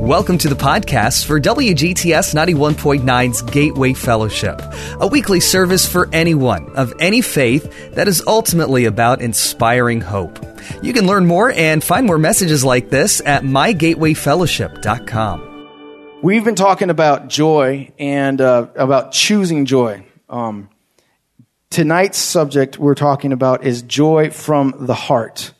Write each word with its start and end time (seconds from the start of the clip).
Welcome 0.00 0.38
to 0.38 0.48
the 0.48 0.54
podcast 0.54 1.26
for 1.26 1.40
WGTS 1.40 2.32
91.9's 2.32 3.42
Gateway 3.42 3.94
Fellowship, 3.94 4.62
a 5.00 5.08
weekly 5.08 5.40
service 5.40 5.90
for 5.90 6.08
anyone 6.12 6.70
of 6.76 6.92
any 7.00 7.20
faith 7.20 7.94
that 7.94 8.06
is 8.06 8.22
ultimately 8.24 8.84
about 8.84 9.20
inspiring 9.20 10.00
hope. 10.00 10.38
You 10.84 10.92
can 10.92 11.08
learn 11.08 11.26
more 11.26 11.50
and 11.50 11.82
find 11.82 12.06
more 12.06 12.16
messages 12.16 12.64
like 12.64 12.90
this 12.90 13.20
at 13.26 13.42
mygatewayfellowship.com. 13.42 16.20
We've 16.22 16.44
been 16.44 16.54
talking 16.54 16.90
about 16.90 17.26
joy 17.26 17.90
and 17.98 18.40
uh, 18.40 18.68
about 18.76 19.10
choosing 19.10 19.64
joy. 19.64 20.06
Um, 20.28 20.68
tonight's 21.70 22.18
subject 22.18 22.78
we're 22.78 22.94
talking 22.94 23.32
about 23.32 23.64
is 23.64 23.82
joy 23.82 24.30
from 24.30 24.76
the 24.78 24.94
heart. 24.94 25.54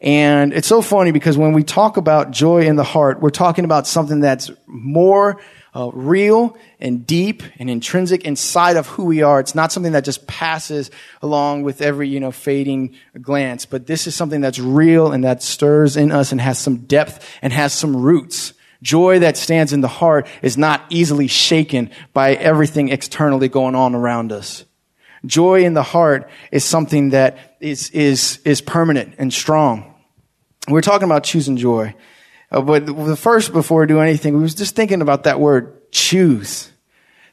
And 0.00 0.54
it's 0.54 0.68
so 0.68 0.80
funny 0.80 1.12
because 1.12 1.36
when 1.36 1.52
we 1.52 1.62
talk 1.62 1.98
about 1.98 2.30
joy 2.30 2.62
in 2.62 2.76
the 2.76 2.84
heart, 2.84 3.20
we're 3.20 3.30
talking 3.30 3.64
about 3.64 3.86
something 3.86 4.20
that's 4.20 4.50
more 4.66 5.40
uh, 5.74 5.90
real 5.92 6.56
and 6.80 7.06
deep 7.06 7.42
and 7.58 7.68
intrinsic 7.70 8.24
inside 8.24 8.76
of 8.76 8.86
who 8.86 9.04
we 9.04 9.22
are. 9.22 9.40
It's 9.40 9.54
not 9.54 9.72
something 9.72 9.92
that 9.92 10.04
just 10.04 10.26
passes 10.26 10.90
along 11.22 11.62
with 11.62 11.82
every, 11.82 12.08
you 12.08 12.18
know, 12.18 12.32
fading 12.32 12.96
glance, 13.20 13.66
but 13.66 13.86
this 13.86 14.06
is 14.06 14.14
something 14.14 14.40
that's 14.40 14.58
real 14.58 15.12
and 15.12 15.24
that 15.24 15.42
stirs 15.42 15.96
in 15.96 16.10
us 16.12 16.32
and 16.32 16.40
has 16.40 16.58
some 16.58 16.78
depth 16.78 17.24
and 17.42 17.52
has 17.52 17.72
some 17.72 17.94
roots. 17.94 18.54
Joy 18.82 19.18
that 19.18 19.36
stands 19.36 19.74
in 19.74 19.82
the 19.82 19.88
heart 19.88 20.26
is 20.40 20.56
not 20.56 20.82
easily 20.88 21.26
shaken 21.26 21.90
by 22.14 22.32
everything 22.32 22.88
externally 22.88 23.48
going 23.48 23.74
on 23.74 23.94
around 23.94 24.32
us. 24.32 24.64
Joy 25.26 25.64
in 25.64 25.74
the 25.74 25.82
heart 25.82 26.30
is 26.50 26.64
something 26.64 27.10
that 27.10 27.56
is, 27.60 27.90
is, 27.90 28.40
is 28.46 28.62
permanent 28.62 29.16
and 29.18 29.30
strong. 29.30 29.89
We're 30.68 30.82
talking 30.82 31.06
about 31.06 31.24
choosing 31.24 31.56
joy. 31.56 31.94
Uh, 32.50 32.60
but 32.62 32.86
the 32.86 33.16
first, 33.16 33.52
before 33.52 33.80
we 33.82 33.86
do 33.86 34.00
anything, 34.00 34.34
we 34.34 34.42
was 34.42 34.54
just 34.54 34.74
thinking 34.74 35.02
about 35.02 35.24
that 35.24 35.40
word, 35.40 35.90
choose. 35.92 36.70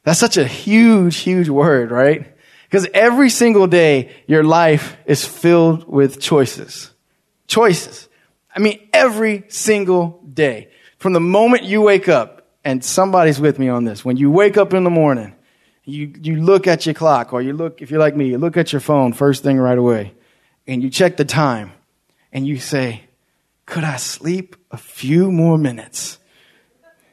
That's 0.04 0.20
such 0.20 0.38
a 0.38 0.46
huge, 0.48 1.18
huge 1.18 1.50
word, 1.50 1.92
right? 1.92 2.34
Because 2.70 2.88
every 2.94 3.30
single 3.30 3.68
day, 3.68 4.16
your 4.28 4.44
life 4.44 4.98
is 5.06 5.26
filled 5.26 5.88
with 5.88 6.20
choices. 6.20 6.92
Choices. 7.48 8.08
I 8.56 8.60
mean, 8.60 8.88
every 8.94 9.46
single 9.48 10.22
day. 10.34 10.70
From 10.98 11.14
the 11.14 11.20
moment 11.20 11.64
you 11.64 11.82
wake 11.82 12.10
up, 12.10 12.48
and 12.64 12.84
somebody's 12.84 13.40
with 13.40 13.60
me 13.60 13.70
on 13.70 13.86
this, 13.86 14.04
when 14.04 14.18
you 14.18 14.30
wake 14.30 14.58
up 14.58 14.74
in 14.74 14.84
the 14.84 14.90
morning, 14.90 15.34
you, 15.86 16.14
you 16.22 16.42
look 16.42 16.68
at 16.68 16.86
your 16.86 16.96
clock, 16.96 17.32
or 17.34 17.42
you 17.42 17.54
look, 17.54 17.82
if 17.82 17.90
you're 17.90 18.00
like 18.00 18.16
me, 18.16 18.28
you 18.28 18.38
look 18.38 18.58
at 18.58 18.74
your 18.74 18.82
phone 18.82 19.14
first 19.14 19.42
thing 19.42 19.58
right 19.58 19.78
away, 19.78 20.14
and 20.68 20.84
you 20.84 20.90
check 20.90 21.16
the 21.16 21.26
time, 21.26 21.72
and 22.34 22.46
you 22.46 22.58
say, 22.58 23.07
could 23.68 23.84
I 23.84 23.98
sleep 23.98 24.56
a 24.72 24.78
few 24.78 25.32
more 25.32 25.58
minutes? 25.58 26.18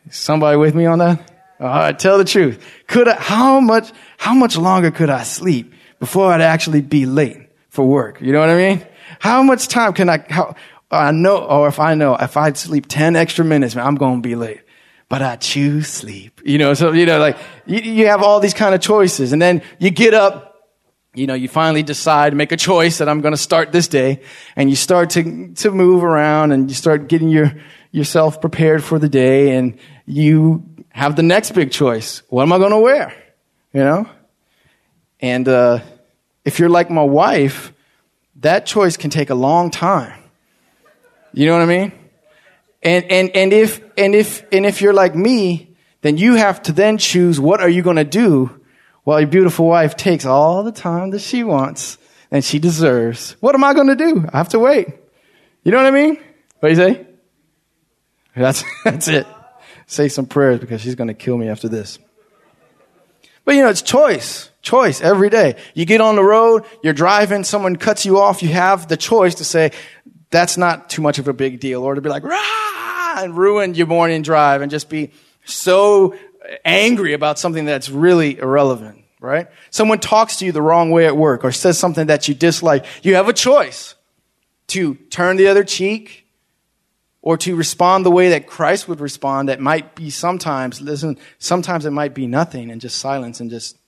Somebody 0.09 0.57
with 0.57 0.75
me 0.75 0.87
on 0.87 1.01
that? 1.01 1.31
All 1.61 1.67
right, 1.67 1.99
tell 1.99 2.17
the 2.17 2.25
truth. 2.25 2.65
Could 2.87 3.09
I, 3.09 3.17
how 3.17 3.61
much, 3.61 3.93
how 4.17 4.35
much 4.35 4.57
longer 4.57 4.91
could 4.91 5.11
I 5.11 5.25
sleep 5.25 5.75
before 5.99 6.33
I'd 6.33 6.41
actually 6.41 6.81
be 6.81 7.07
late 7.07 7.51
for 7.69 7.85
work? 7.85 8.21
You 8.21 8.33
know 8.33 8.41
what 8.41 8.51
I 8.51 8.57
mean? 8.57 8.87
How 9.19 9.43
much 9.43 9.69
time 9.69 9.93
can 9.95 10.09
I, 10.09 10.25
how, 10.29 10.55
I 10.91 11.11
know, 11.11 11.39
or 11.39 11.67
if 11.67 11.81
I 11.81 11.95
know, 11.95 12.15
if 12.15 12.37
I 12.37 12.53
sleep 12.53 12.87
10 12.89 13.17
extra 13.17 13.45
minutes, 13.45 13.75
man, 13.75 13.87
I'm 13.87 13.97
going 13.97 14.23
to 14.23 14.29
be 14.29 14.37
late. 14.37 14.61
But 15.09 15.23
I 15.23 15.37
choose 15.37 15.89
sleep. 15.89 16.41
You 16.45 16.59
know, 16.59 16.75
so, 16.75 16.93
you 16.93 17.05
know, 17.05 17.19
like, 17.19 17.37
you, 17.67 17.81
you 17.81 18.07
have 18.07 18.23
all 18.23 18.41
these 18.41 18.55
kind 18.55 18.75
of 18.75 18.81
choices. 18.81 19.33
And 19.33 19.43
then 19.43 19.63
you 19.79 19.91
get 19.91 20.15
up, 20.15 20.54
you 21.15 21.27
know, 21.27 21.35
you 21.35 21.49
finally 21.49 21.83
decide, 21.83 22.35
make 22.35 22.53
a 22.53 22.57
choice 22.57 22.99
that 22.99 23.09
I'm 23.09 23.21
going 23.21 23.33
to 23.33 23.39
start 23.39 23.71
this 23.73 23.89
day, 23.89 24.21
and 24.57 24.69
you 24.69 24.77
start 24.77 25.11
to 25.11 25.55
to 25.55 25.71
move 25.71 26.03
around, 26.03 26.53
and 26.53 26.69
you 26.69 26.75
start 26.75 27.09
getting 27.09 27.29
your 27.29 27.53
yourself 27.93 28.41
prepared 28.41 28.83
for 28.83 28.99
the 28.99 29.09
day, 29.09 29.57
and 29.57 29.79
you 30.07 30.65
have 30.91 31.15
the 31.15 31.23
next 31.23 31.53
big 31.53 31.71
choice: 31.71 32.23
what 32.29 32.43
am 32.43 32.53
I 32.53 32.59
going 32.59 32.73
to 32.73 32.79
wear? 32.79 33.15
You 33.73 33.81
know, 33.81 34.09
and 35.21 35.49
uh, 35.49 35.81
if 36.45 36.59
you're 36.59 36.69
like 36.69 36.91
my 36.91 37.03
wife, 37.03 37.73
that 38.41 38.67
choice 38.67 38.97
can 38.97 39.11
take 39.11 39.31
a 39.31 39.35
long 39.35 39.71
time. 39.71 40.21
You 41.33 41.47
know 41.47 41.53
what 41.53 41.63
I 41.63 41.67
mean? 41.67 41.93
And 42.83 43.05
and 43.11 43.31
and 43.37 43.53
if 43.53 43.81
and 43.97 44.15
if 44.15 44.45
and 44.53 44.67
if 44.67 44.83
you're 44.83 44.93
like 44.93 45.15
me, 45.15 45.77
then 46.03 46.17
you 46.17 46.35
have 46.35 46.63
to 46.65 46.73
then 46.73 46.99
choose 46.99 47.39
what 47.39 47.61
are 47.61 47.69
you 47.69 47.83
going 47.83 47.97
to 47.97 48.05
do 48.05 48.61
while 49.05 49.21
your 49.21 49.29
beautiful 49.29 49.67
wife 49.67 49.97
takes 49.97 50.25
all 50.25 50.63
the 50.63 50.73
time 50.73 51.11
that 51.11 51.21
she 51.21 51.45
wants 51.45 51.99
and 52.31 52.45
she 52.45 52.59
deserves. 52.59 53.37
What 53.41 53.55
am 53.55 53.63
I 53.63 53.75
going 53.75 53.87
to 53.87 53.97
do? 53.97 54.27
I 54.33 54.39
have 54.39 54.49
to 54.51 54.59
wait. 54.59 54.89
You 55.63 55.71
know 55.71 55.79
what 55.79 55.87
I 55.87 55.91
mean? 55.91 56.19
What 56.61 56.69
do 56.69 56.75
you 56.75 56.77
say? 56.77 57.07
That's, 58.35 58.65
that's 58.85 59.09
it. 59.09 59.27
Say 59.87 60.09
some 60.09 60.27
prayers 60.27 60.61
because 60.61 60.81
she's 60.81 60.95
going 60.95 61.09
to 61.09 61.15
kill 61.15 61.37
me 61.37 61.49
after 61.49 61.69
this. 61.69 61.99
But 63.45 63.55
you 63.55 63.63
know, 63.63 63.69
it's 63.69 63.83
choice. 63.83 64.51
Choice 64.63 65.03
every 65.03 65.29
day. 65.29 65.57
You 65.75 65.85
get 65.85 66.01
on 66.01 66.17
the 66.17 66.25
road, 66.25 66.65
you're 66.83 66.95
driving, 66.95 67.45
someone 67.45 67.77
cuts 67.77 68.07
you 68.07 68.19
off, 68.19 68.43
you 68.43 68.49
have 68.49 68.89
the 68.89 68.97
choice 68.97 69.35
to 69.37 69.45
say, 69.45 69.73
that's 70.31 70.57
not 70.57 70.89
too 70.89 71.03
much 71.03 71.19
of 71.19 71.29
a 71.29 71.35
big 71.35 71.61
deal, 71.61 71.83
or 71.83 71.95
to 71.95 72.01
be 72.01 72.09
like, 72.09 72.25
rah, 72.25 73.23
and 73.23 73.37
ruin 73.37 73.75
your 73.75 73.87
morning 73.87 74.23
drive 74.23 74.63
and 74.63 74.71
just 74.71 74.89
be 74.89 75.13
so 75.45 76.17
angry 76.65 77.13
about 77.13 77.39
something 77.39 77.65
that's 77.65 77.89
really 77.89 78.39
irrelevant, 78.39 79.05
right? 79.21 79.49
Someone 79.71 79.99
talks 79.99 80.37
to 80.37 80.45
you 80.45 80.53
the 80.53 80.63
wrong 80.63 80.91
way 80.91 81.07
at 81.07 81.17
work 81.17 81.45
or 81.45 81.53
says 81.53 81.79
something 81.79 82.07
that 82.09 82.29
you 82.29 82.35
dislike. 82.35 82.85
You 83.03 83.15
have 83.15 83.29
a 83.29 83.33
choice 83.33 83.95
to 84.69 84.95
turn 84.95 85.37
the 85.37 85.49
other 85.49 85.65
cheek 85.65 86.27
or 87.23 87.39
to 87.39 87.57
respond 87.57 88.05
the 88.05 88.11
way 88.11 88.31
that 88.31 88.47
Christ 88.47 88.87
would 88.89 89.01
respond 89.01 89.49
that 89.49 89.59
might 89.59 89.95
be 89.95 90.11
sometimes, 90.11 90.83
listen, 90.83 91.19
sometimes 91.39 91.87
it 91.87 91.91
might 91.91 92.15
be 92.15 92.27
nothing 92.27 92.71
and 92.71 92.81
just 92.81 92.99
silence 92.99 93.41
and 93.41 93.49
just 93.49 93.79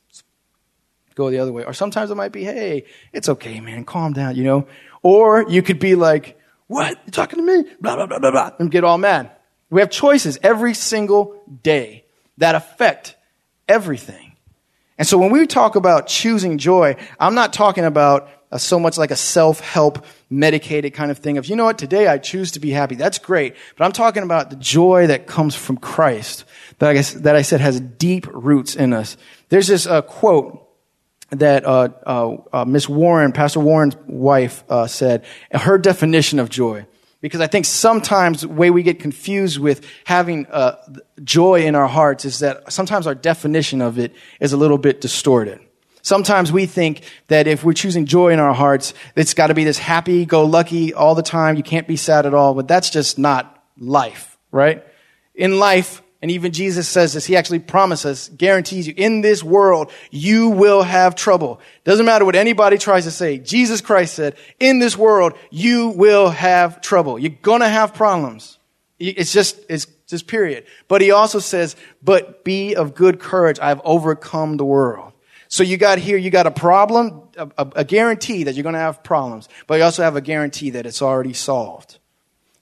go 1.15 1.31
the 1.31 1.39
other 1.39 1.53
way. 1.53 1.65
Or 1.65 1.75
sometimes 1.75 2.11
it 2.11 2.15
might 2.15 2.33
be, 2.33 2.45
hey, 2.45 2.85
it's 3.13 3.29
okay, 3.29 3.61
man, 3.61 3.85
calm 3.85 4.15
down, 4.15 4.37
you 4.37 4.45
know? 4.45 4.67
Or 5.03 5.45
you 5.49 5.61
could 5.61 5.79
be 5.79 5.97
like, 5.97 6.41
what? 6.67 6.99
You're 7.05 7.13
talking 7.13 7.39
to 7.39 7.45
me? 7.45 7.71
Blah, 7.81 7.97
blah, 7.97 8.07
blah, 8.07 8.19
blah, 8.19 8.31
blah, 8.31 8.51
and 8.59 8.71
get 8.71 8.85
all 8.85 8.97
mad. 8.97 9.31
We 9.69 9.81
have 9.81 9.91
choices 9.91 10.39
every 10.43 10.73
single 10.73 11.43
day 11.63 12.06
that 12.39 12.55
affect 12.55 13.17
everything. 13.69 14.33
And 14.99 15.07
so 15.07 15.19
when 15.19 15.31
we 15.31 15.47
talk 15.47 15.77
about 15.77 16.07
choosing 16.07 16.59
joy, 16.59 16.97
I'm 17.21 17.35
not 17.35 17.53
talking 17.53 17.85
about 17.85 18.31
uh, 18.51 18.59
so 18.59 18.79
much 18.79 18.97
like 18.97 19.11
a 19.11 19.17
self-help 19.17 20.05
medicated 20.31 20.95
kind 20.95 21.11
of 21.11 21.19
thing 21.19 21.37
of, 21.37 21.47
you 21.47 21.57
know 21.57 21.65
what, 21.65 21.79
today 21.79 22.07
I 22.07 22.19
choose 22.19 22.53
to 22.53 22.61
be 22.61 22.71
happy. 22.71 22.95
That's 22.95 23.19
great. 23.19 23.57
But 23.77 23.85
I'm 23.85 23.93
talking 23.93 24.23
about 24.23 24.51
the 24.51 24.57
joy 24.57 25.09
that 25.09 25.27
comes 25.27 25.55
from 25.55 25.77
Christ 25.77 26.45
that 26.79 26.91
I, 26.91 26.95
guess, 26.95 27.13
that 27.13 27.37
I 27.37 27.43
said 27.43 27.61
has 27.61 27.81
deep 27.81 28.27
roots 28.33 28.75
in 28.77 28.93
us. 28.93 29.17
There's 29.49 29.67
this 29.67 29.87
uh, 29.87 30.03
quote 30.03 30.63
that 31.31 31.65
uh, 31.65 31.89
uh, 32.07 32.37
uh 32.53 32.65
Miss 32.65 32.89
Warren, 32.89 33.33
Pastor 33.33 33.61
Warren's 33.61 33.97
wife, 34.07 34.63
uh, 34.69 34.87
said, 34.87 35.25
her 35.53 35.77
definition 35.77 36.39
of 36.39 36.49
joy. 36.49 36.87
Because 37.21 37.41
I 37.41 37.47
think 37.47 37.65
sometimes 37.65 38.43
the 38.43 38.49
way 38.49 38.71
we 38.71 38.83
get 38.83 39.01
confused 39.01 39.59
with 39.59 39.87
having 40.05 40.47
uh, 40.47 40.77
joy 41.25 41.65
in 41.65 41.75
our 41.75 41.89
hearts 41.89 42.25
is 42.25 42.41
that 42.41 42.73
sometimes 42.73 43.07
our 43.07 43.15
definition 43.15 43.81
of 43.81 43.99
it 43.99 44.15
is 44.39 44.53
a 44.53 44.57
little 44.57 44.79
bit 44.79 45.01
distorted. 45.01 45.61
Sometimes 46.03 46.53
we 46.53 46.67
think 46.67 47.03
that 47.27 47.49
if 47.49 47.65
we're 47.65 47.73
choosing 47.73 48.07
joy 48.07 48.29
in 48.33 48.39
our 48.39 48.55
hearts, 48.55 48.95
it's 49.17 49.35
got 49.35 49.49
to 49.49 49.55
be 49.55 49.65
this 49.65 49.79
happy, 49.79 50.25
go 50.25 50.45
lucky 50.45 50.95
all 50.95 51.17
the 51.17 51.23
time. 51.23 51.57
You 51.57 51.65
can't 51.65 51.89
be 51.89 51.97
sad 51.97 52.27
at 52.27 52.35
all. 52.35 52.55
But 52.55 52.69
that's 52.69 52.91
just 52.91 53.19
not 53.19 53.65
life, 53.77 54.39
right? 54.53 54.85
In 55.35 55.59
life, 55.59 56.03
and 56.27 56.33
even 56.33 56.51
Jesus 56.51 56.89
says 56.89 57.13
this. 57.13 57.25
He 57.25 57.37
actually 57.37 57.61
promises, 57.61 58.33
guarantees 58.37 58.89
you, 58.89 58.95
in 58.97 59.21
this 59.21 59.45
world, 59.45 59.93
you 60.11 60.49
will 60.49 60.83
have 60.83 61.15
trouble. 61.15 61.61
Doesn't 61.85 62.05
matter 62.05 62.25
what 62.25 62.35
anybody 62.35 62.79
tries 62.79 63.05
to 63.05 63.13
say. 63.13 63.39
Jesus 63.39 63.81
Christ 63.81 64.15
said, 64.15 64.35
in 64.59 64.81
this 64.81 64.97
world, 64.97 65.35
you 65.53 65.91
will 65.91 66.31
have 66.31 66.81
trouble. 66.81 67.17
You're 67.17 67.39
gonna 67.43 67.69
have 67.69 67.95
problems. 67.95 68.59
It's 68.99 69.33
just, 69.33 69.57
it's 69.69 69.87
just 70.09 70.27
period. 70.27 70.67
But 70.89 71.01
he 71.01 71.13
also 71.13 71.39
says, 71.39 71.77
but 72.03 72.43
be 72.43 72.75
of 72.75 72.97
good 72.97 73.21
courage. 73.21 73.61
I've 73.61 73.81
overcome 73.85 74.57
the 74.57 74.65
world. 74.65 75.13
So 75.47 75.63
you 75.63 75.77
got 75.77 75.99
here, 75.99 76.19
you 76.19 76.31
got 76.31 76.49
a 76.49 76.51
problem, 76.51 77.23
a, 77.37 77.49
a, 77.57 77.73
a 77.77 77.85
guarantee 77.85 78.43
that 78.43 78.57
you're 78.57 78.65
gonna 78.65 78.79
have 78.79 79.05
problems, 79.05 79.49
but 79.69 79.77
you 79.77 79.85
also 79.85 80.03
have 80.03 80.17
a 80.17 80.21
guarantee 80.21 80.71
that 80.71 80.87
it's 80.87 81.03
already 81.03 81.35
solved. 81.35 82.01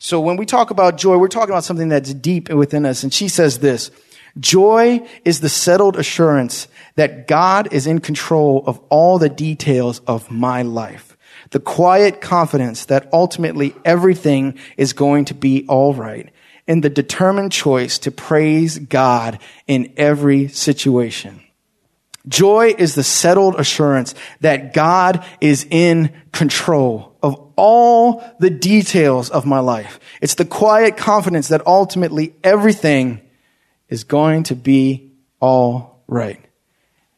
So 0.04 0.20
when 0.20 0.36
we 0.36 0.44
talk 0.44 0.70
about 0.70 0.98
joy, 0.98 1.16
we're 1.16 1.28
talking 1.28 1.48
about 1.48 1.64
something 1.64 1.88
that's 1.88 2.12
deep 2.12 2.50
within 2.50 2.84
us. 2.84 3.04
And 3.04 3.14
she 3.14 3.26
says 3.26 3.60
this, 3.60 3.90
joy 4.38 5.00
is 5.24 5.40
the 5.40 5.48
settled 5.48 5.96
assurance 5.96 6.68
that 6.96 7.26
God 7.26 7.72
is 7.72 7.86
in 7.86 8.00
control 8.00 8.62
of 8.66 8.78
all 8.90 9.16
the 9.16 9.30
details 9.30 10.02
of 10.06 10.30
my 10.30 10.60
life. 10.60 11.16
The 11.52 11.58
quiet 11.58 12.20
confidence 12.20 12.84
that 12.84 13.08
ultimately 13.14 13.74
everything 13.82 14.58
is 14.76 14.92
going 14.92 15.24
to 15.24 15.34
be 15.34 15.64
all 15.68 15.94
right. 15.94 16.28
And 16.68 16.84
the 16.84 16.90
determined 16.90 17.52
choice 17.52 17.98
to 18.00 18.10
praise 18.10 18.78
God 18.78 19.38
in 19.66 19.90
every 19.96 20.48
situation. 20.48 21.40
Joy 22.28 22.74
is 22.76 22.94
the 22.94 23.02
settled 23.02 23.58
assurance 23.58 24.14
that 24.42 24.74
God 24.74 25.24
is 25.40 25.66
in 25.70 26.12
control 26.30 27.13
of 27.25 27.53
all 27.56 28.23
the 28.38 28.50
details 28.50 29.31
of 29.31 29.47
my 29.47 29.59
life. 29.59 29.99
It's 30.21 30.35
the 30.35 30.44
quiet 30.44 30.99
confidence 30.99 31.49
that 31.49 31.67
ultimately 31.67 32.35
everything 32.44 33.23
is 33.88 34.05
going 34.05 34.43
to 34.43 34.55
be 34.55 35.11
all 35.41 36.03
right. 36.06 36.44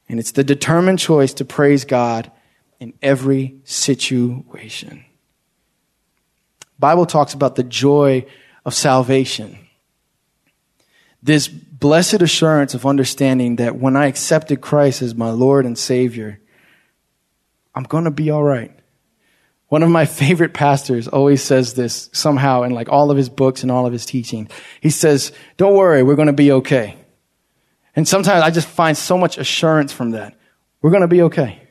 And 0.08 0.20
it's 0.20 0.30
the 0.30 0.44
determined 0.44 1.00
choice 1.00 1.34
to 1.34 1.44
praise 1.44 1.84
God 1.84 2.30
in 2.78 2.94
every 3.02 3.56
situation. 3.64 5.04
Bible 6.78 7.06
talks 7.06 7.34
about 7.34 7.56
the 7.56 7.64
joy 7.64 8.26
of 8.64 8.74
salvation. 8.74 9.58
This 11.20 11.48
blessed 11.48 12.22
assurance 12.22 12.74
of 12.74 12.86
understanding 12.86 13.56
that 13.56 13.74
when 13.74 13.96
I 13.96 14.06
accepted 14.06 14.60
Christ 14.60 15.02
as 15.02 15.16
my 15.16 15.30
Lord 15.30 15.66
and 15.66 15.76
Savior, 15.76 16.38
I'm 17.74 17.82
going 17.82 18.04
to 18.04 18.12
be 18.12 18.30
all 18.30 18.44
right. 18.44 18.70
One 19.68 19.82
of 19.82 19.90
my 19.90 20.04
favorite 20.04 20.54
pastors 20.54 21.08
always 21.08 21.42
says 21.42 21.74
this 21.74 22.08
somehow 22.12 22.62
in 22.62 22.70
like 22.70 22.88
all 22.88 23.10
of 23.10 23.16
his 23.16 23.28
books 23.28 23.62
and 23.62 23.72
all 23.72 23.84
of 23.84 23.92
his 23.92 24.06
teaching. 24.06 24.48
He 24.80 24.90
says, 24.90 25.32
don't 25.56 25.74
worry, 25.74 26.02
we're 26.02 26.14
going 26.14 26.26
to 26.26 26.32
be 26.32 26.52
okay. 26.52 26.96
And 27.96 28.06
sometimes 28.06 28.42
I 28.42 28.50
just 28.50 28.68
find 28.68 28.96
so 28.96 29.18
much 29.18 29.38
assurance 29.38 29.92
from 29.92 30.10
that. 30.10 30.36
We're 30.82 30.90
going 30.90 31.02
to 31.02 31.08
be 31.08 31.22
okay. 31.22 31.62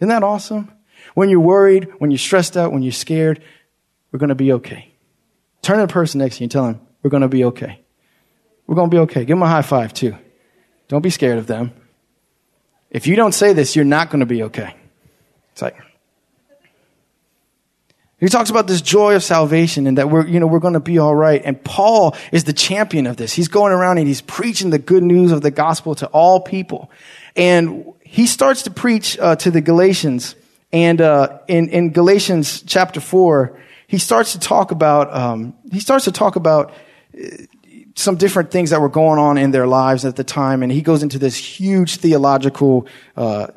Isn't 0.00 0.08
that 0.08 0.22
awesome? 0.22 0.72
When 1.14 1.28
you're 1.28 1.40
worried, 1.40 1.88
when 1.98 2.10
you're 2.10 2.18
stressed 2.18 2.56
out, 2.56 2.72
when 2.72 2.82
you're 2.82 2.92
scared, 2.92 3.42
we're 4.12 4.18
going 4.18 4.28
to 4.28 4.34
be 4.34 4.52
okay. 4.52 4.92
Turn 5.60 5.78
to 5.78 5.86
the 5.86 5.92
person 5.92 6.20
next 6.20 6.36
to 6.36 6.40
you 6.40 6.44
and 6.44 6.50
tell 6.52 6.64
them, 6.64 6.80
we're 7.02 7.10
going 7.10 7.22
to 7.22 7.28
be 7.28 7.44
okay. 7.44 7.80
We're 8.66 8.76
going 8.76 8.90
to 8.90 8.94
be 8.94 9.00
okay. 9.00 9.20
Give 9.20 9.36
them 9.36 9.42
a 9.42 9.48
high 9.48 9.62
five 9.62 9.92
too. 9.92 10.16
Don't 10.88 11.02
be 11.02 11.10
scared 11.10 11.38
of 11.38 11.46
them. 11.46 11.72
If 12.90 13.06
you 13.06 13.16
don't 13.16 13.32
say 13.32 13.52
this, 13.52 13.76
you're 13.76 13.84
not 13.84 14.10
going 14.10 14.20
to 14.20 14.26
be 14.26 14.44
okay. 14.44 14.74
It's 15.52 15.62
like, 15.62 15.76
he 18.18 18.28
talks 18.28 18.48
about 18.48 18.66
this 18.66 18.80
joy 18.80 19.14
of 19.14 19.22
salvation 19.22 19.86
and 19.86 19.98
that 19.98 20.08
we're, 20.08 20.26
you 20.26 20.40
know, 20.40 20.46
we're 20.46 20.58
going 20.58 20.74
to 20.74 20.80
be 20.80 20.98
all 20.98 21.14
right. 21.14 21.42
And 21.44 21.62
Paul 21.62 22.16
is 22.32 22.44
the 22.44 22.54
champion 22.54 23.06
of 23.06 23.18
this. 23.18 23.34
He's 23.34 23.48
going 23.48 23.72
around 23.72 23.98
and 23.98 24.08
he's 24.08 24.22
preaching 24.22 24.70
the 24.70 24.78
good 24.78 25.02
news 25.02 25.32
of 25.32 25.42
the 25.42 25.50
gospel 25.50 25.94
to 25.96 26.06
all 26.08 26.40
people. 26.40 26.90
And 27.34 27.92
he 28.02 28.26
starts 28.26 28.62
to 28.62 28.70
preach 28.70 29.18
uh, 29.18 29.36
to 29.36 29.50
the 29.50 29.60
Galatians. 29.60 30.34
And 30.72 31.02
uh, 31.02 31.40
in, 31.46 31.68
in 31.68 31.92
Galatians 31.92 32.62
chapter 32.62 33.00
4, 33.00 33.60
he 33.86 33.98
starts 33.98 34.32
to 34.32 34.40
talk 34.40 34.70
about, 34.70 35.12
um, 35.14 35.54
he 35.70 35.80
starts 35.80 36.06
to 36.06 36.12
talk 36.12 36.36
about 36.36 36.72
uh, 37.14 37.26
some 37.96 38.16
different 38.16 38.50
things 38.50 38.70
that 38.70 38.80
were 38.80 38.88
going 38.88 39.18
on 39.18 39.36
in 39.36 39.50
their 39.50 39.66
lives 39.66 40.06
at 40.06 40.16
the 40.16 40.24
time. 40.24 40.62
And 40.62 40.72
he 40.72 40.80
goes 40.80 41.02
into 41.02 41.18
this 41.18 41.36
huge 41.36 41.96
theological 41.96 42.86
uh, 43.14 43.48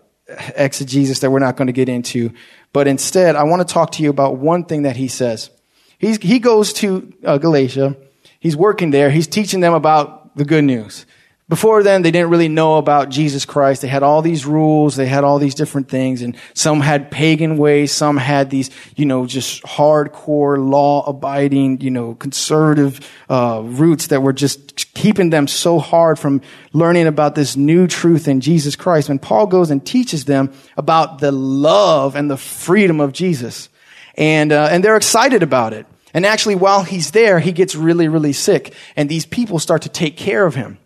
exegesis 0.56 1.19
that 1.19 1.31
we're 1.31 1.39
not 1.39 1.56
going 1.56 1.67
to 1.67 1.73
get 1.73 1.89
into. 1.89 2.33
But 2.71 2.88
instead, 2.88 3.36
I 3.36 3.44
want 3.44 3.68
to 3.68 3.74
talk 3.74 3.92
to 3.94 4.04
you 4.04 4.10
about 4.10 4.38
one 4.38 4.66
thing 4.66 4.83
that 4.83 4.95
he 4.95 5.07
says. 5.07 5.50
He's, 5.98 6.18
he 6.18 6.39
goes 6.39 6.74
to 6.74 7.12
uh, 7.24 7.38
Galatia. 7.38 7.98
He's 8.39 8.56
working 8.56 8.92
there. 8.92 9.10
He's 9.10 9.27
teaching 9.27 9.60
them 9.60 9.74
about 9.74 10.36
the 10.38 10.45
good 10.45 10.63
news. 10.63 11.06
Before 11.49 11.81
then, 11.81 12.03
they 12.03 12.11
didn't 12.11 12.29
really 12.29 12.47
know 12.47 12.77
about 12.77 13.09
Jesus 13.09 13.43
Christ. 13.43 13.81
They 13.81 13.87
had 13.87 14.03
all 14.03 14.21
these 14.21 14.45
rules. 14.45 14.95
They 14.95 15.07
had 15.07 15.23
all 15.23 15.39
these 15.39 15.55
different 15.55 15.89
things. 15.89 16.21
And 16.21 16.37
some 16.53 16.79
had 16.79 17.09
pagan 17.09 17.57
ways. 17.57 17.91
Some 17.91 18.17
had 18.17 18.51
these, 18.51 18.69
you 18.95 19.07
know, 19.07 19.25
just 19.25 19.63
hardcore 19.63 20.63
law 20.63 21.03
abiding, 21.07 21.81
you 21.81 21.89
know, 21.89 22.13
conservative, 22.13 22.99
uh, 23.31 23.63
roots 23.65 24.07
that 24.07 24.21
were 24.21 24.31
just 24.31 24.93
keeping 24.93 25.31
them 25.31 25.47
so 25.47 25.79
hard 25.79 26.19
from 26.19 26.41
learning 26.71 27.07
about 27.07 27.33
this 27.33 27.55
new 27.55 27.87
truth 27.87 28.27
in 28.27 28.41
Jesus 28.41 28.75
Christ. 28.75 29.09
When 29.09 29.17
Paul 29.17 29.47
goes 29.47 29.71
and 29.71 29.83
teaches 29.83 30.25
them 30.25 30.53
about 30.77 31.17
the 31.17 31.31
love 31.31 32.15
and 32.15 32.29
the 32.29 32.37
freedom 32.37 32.99
of 32.99 33.11
Jesus. 33.11 33.69
And, 34.13 34.51
uh, 34.51 34.67
and 34.69 34.83
they're 34.83 34.97
excited 34.97 35.41
about 35.41 35.73
it. 35.73 35.87
And 36.13 36.27
actually, 36.27 36.55
while 36.55 36.83
he's 36.83 37.09
there, 37.09 37.39
he 37.39 37.51
gets 37.51 37.73
really, 37.73 38.07
really 38.07 38.33
sick. 38.33 38.75
And 38.95 39.09
these 39.09 39.25
people 39.25 39.57
start 39.57 39.81
to 39.81 39.89
take 39.89 40.15
care 40.15 40.45
of 40.45 40.53
him. 40.53 40.77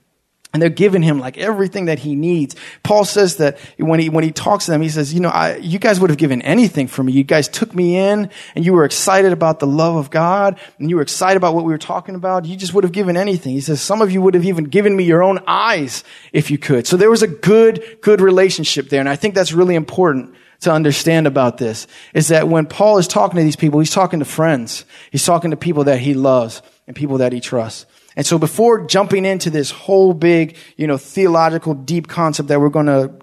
And 0.53 0.61
they're 0.61 0.69
giving 0.69 1.01
him 1.01 1.19
like 1.19 1.39
everything 1.39 1.85
that 1.85 1.97
he 1.97 2.15
needs. 2.15 2.55
Paul 2.83 3.05
says 3.05 3.37
that 3.37 3.57
when 3.79 3.99
he, 3.99 4.09
when 4.09 4.23
he 4.23 4.31
talks 4.31 4.65
to 4.65 4.71
them, 4.71 4.83
he 4.83 4.89
says, 4.89 5.11
you 5.11 5.19
know, 5.19 5.29
I, 5.29 5.55
you 5.55 5.79
guys 5.79 5.99
would 5.99 6.11
have 6.11 6.19
given 6.19 6.43
anything 6.43 6.85
for 6.87 7.01
me. 7.01 7.11
You 7.11 7.23
guys 7.23 7.47
took 7.47 7.73
me 7.73 7.97
in 7.97 8.29
and 8.53 8.63
you 8.63 8.73
were 8.73 8.85
excited 8.85 9.31
about 9.31 9.59
the 9.59 9.65
love 9.65 9.95
of 9.95 10.11
God 10.11 10.59
and 10.77 10.91
you 10.91 10.97
were 10.97 11.01
excited 11.01 11.37
about 11.37 11.55
what 11.55 11.65
we 11.65 11.71
were 11.71 11.79
talking 11.79 12.13
about. 12.13 12.45
You 12.45 12.55
just 12.55 12.71
would 12.75 12.83
have 12.83 12.93
given 12.93 13.17
anything. 13.17 13.53
He 13.53 13.61
says, 13.61 13.81
some 13.81 13.99
of 13.99 14.11
you 14.11 14.21
would 14.21 14.35
have 14.35 14.45
even 14.45 14.65
given 14.65 14.95
me 14.95 15.05
your 15.05 15.23
own 15.23 15.39
eyes 15.47 16.03
if 16.33 16.51
you 16.51 16.59
could. 16.59 16.85
So 16.85 16.97
there 16.97 17.09
was 17.09 17.23
a 17.23 17.27
good, 17.27 17.97
good 18.01 18.21
relationship 18.21 18.89
there. 18.89 18.99
And 18.99 19.09
I 19.09 19.15
think 19.15 19.33
that's 19.33 19.53
really 19.53 19.73
important 19.73 20.35
to 20.61 20.71
understand 20.71 21.25
about 21.25 21.57
this 21.57 21.87
is 22.13 22.27
that 22.27 22.47
when 22.47 22.67
Paul 22.67 22.99
is 22.99 23.07
talking 23.07 23.37
to 23.37 23.43
these 23.43 23.55
people, 23.55 23.79
he's 23.79 23.91
talking 23.91 24.19
to 24.19 24.25
friends. 24.25 24.85
He's 25.11 25.25
talking 25.25 25.49
to 25.49 25.57
people 25.57 25.85
that 25.85 25.99
he 25.99 26.13
loves 26.13 26.61
and 26.85 26.95
people 26.95 27.17
that 27.17 27.33
he 27.33 27.39
trusts. 27.39 27.87
And 28.15 28.25
so 28.25 28.37
before 28.37 28.85
jumping 28.85 29.25
into 29.25 29.49
this 29.49 29.71
whole 29.71 30.13
big, 30.13 30.55
you 30.77 30.87
know, 30.87 30.97
theological 30.97 31.73
deep 31.73 32.07
concept 32.07 32.49
that 32.49 32.59
we're 32.61 32.69
going 32.69 32.85
to 32.85 33.13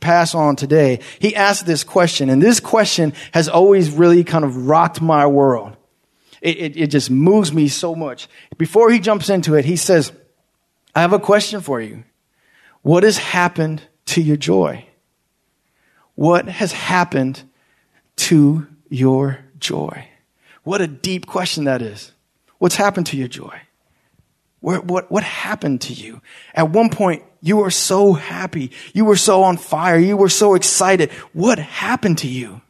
pass 0.00 0.34
on 0.34 0.56
today, 0.56 1.00
he 1.18 1.34
asked 1.34 1.66
this 1.66 1.84
question. 1.84 2.30
And 2.30 2.40
this 2.40 2.60
question 2.60 3.12
has 3.32 3.48
always 3.48 3.90
really 3.90 4.24
kind 4.24 4.44
of 4.44 4.68
rocked 4.68 5.00
my 5.00 5.26
world. 5.26 5.76
It, 6.40 6.58
it, 6.58 6.76
it 6.76 6.86
just 6.88 7.10
moves 7.10 7.52
me 7.52 7.68
so 7.68 7.94
much. 7.94 8.28
Before 8.56 8.90
he 8.90 8.98
jumps 8.98 9.28
into 9.28 9.54
it, 9.54 9.64
he 9.64 9.76
says, 9.76 10.12
I 10.94 11.00
have 11.02 11.12
a 11.12 11.18
question 11.18 11.60
for 11.60 11.80
you. 11.80 12.04
What 12.82 13.02
has 13.02 13.18
happened 13.18 13.82
to 14.06 14.22
your 14.22 14.36
joy? 14.36 14.86
What 16.14 16.48
has 16.48 16.72
happened 16.72 17.42
to 18.16 18.66
your 18.88 19.44
joy? 19.58 20.08
What 20.62 20.80
a 20.80 20.86
deep 20.86 21.26
question 21.26 21.64
that 21.64 21.82
is. 21.82 22.12
What's 22.58 22.76
happened 22.76 23.06
to 23.08 23.16
your 23.16 23.28
joy? 23.28 23.60
What, 24.60 24.84
what, 24.84 25.10
what 25.10 25.22
happened 25.22 25.80
to 25.82 25.92
you? 25.92 26.20
At 26.54 26.70
one 26.70 26.90
point, 26.90 27.22
you 27.40 27.56
were 27.56 27.70
so 27.70 28.12
happy. 28.12 28.72
You 28.92 29.06
were 29.06 29.16
so 29.16 29.42
on 29.42 29.56
fire. 29.56 29.98
You 29.98 30.16
were 30.16 30.28
so 30.28 30.54
excited. 30.54 31.10
What 31.32 31.58
happened 31.58 32.18
to 32.18 32.28
you? 32.28 32.60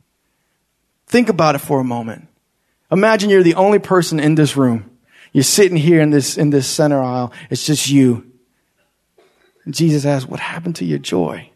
Think 1.06 1.28
about 1.28 1.56
it 1.56 1.58
for 1.58 1.80
a 1.80 1.84
moment. 1.84 2.28
Imagine 2.92 3.30
you're 3.30 3.42
the 3.42 3.54
only 3.54 3.80
person 3.80 4.20
in 4.20 4.36
this 4.36 4.56
room. 4.56 4.88
You're 5.32 5.44
sitting 5.44 5.76
here 5.76 6.00
in 6.00 6.10
this, 6.10 6.36
in 6.38 6.50
this 6.50 6.68
center 6.68 7.00
aisle. 7.00 7.32
It's 7.50 7.66
just 7.66 7.88
you. 7.88 8.30
Jesus 9.68 10.04
asks, 10.04 10.28
what 10.28 10.40
happened 10.40 10.76
to 10.76 10.84
your 10.84 10.98
joy? 10.98 11.50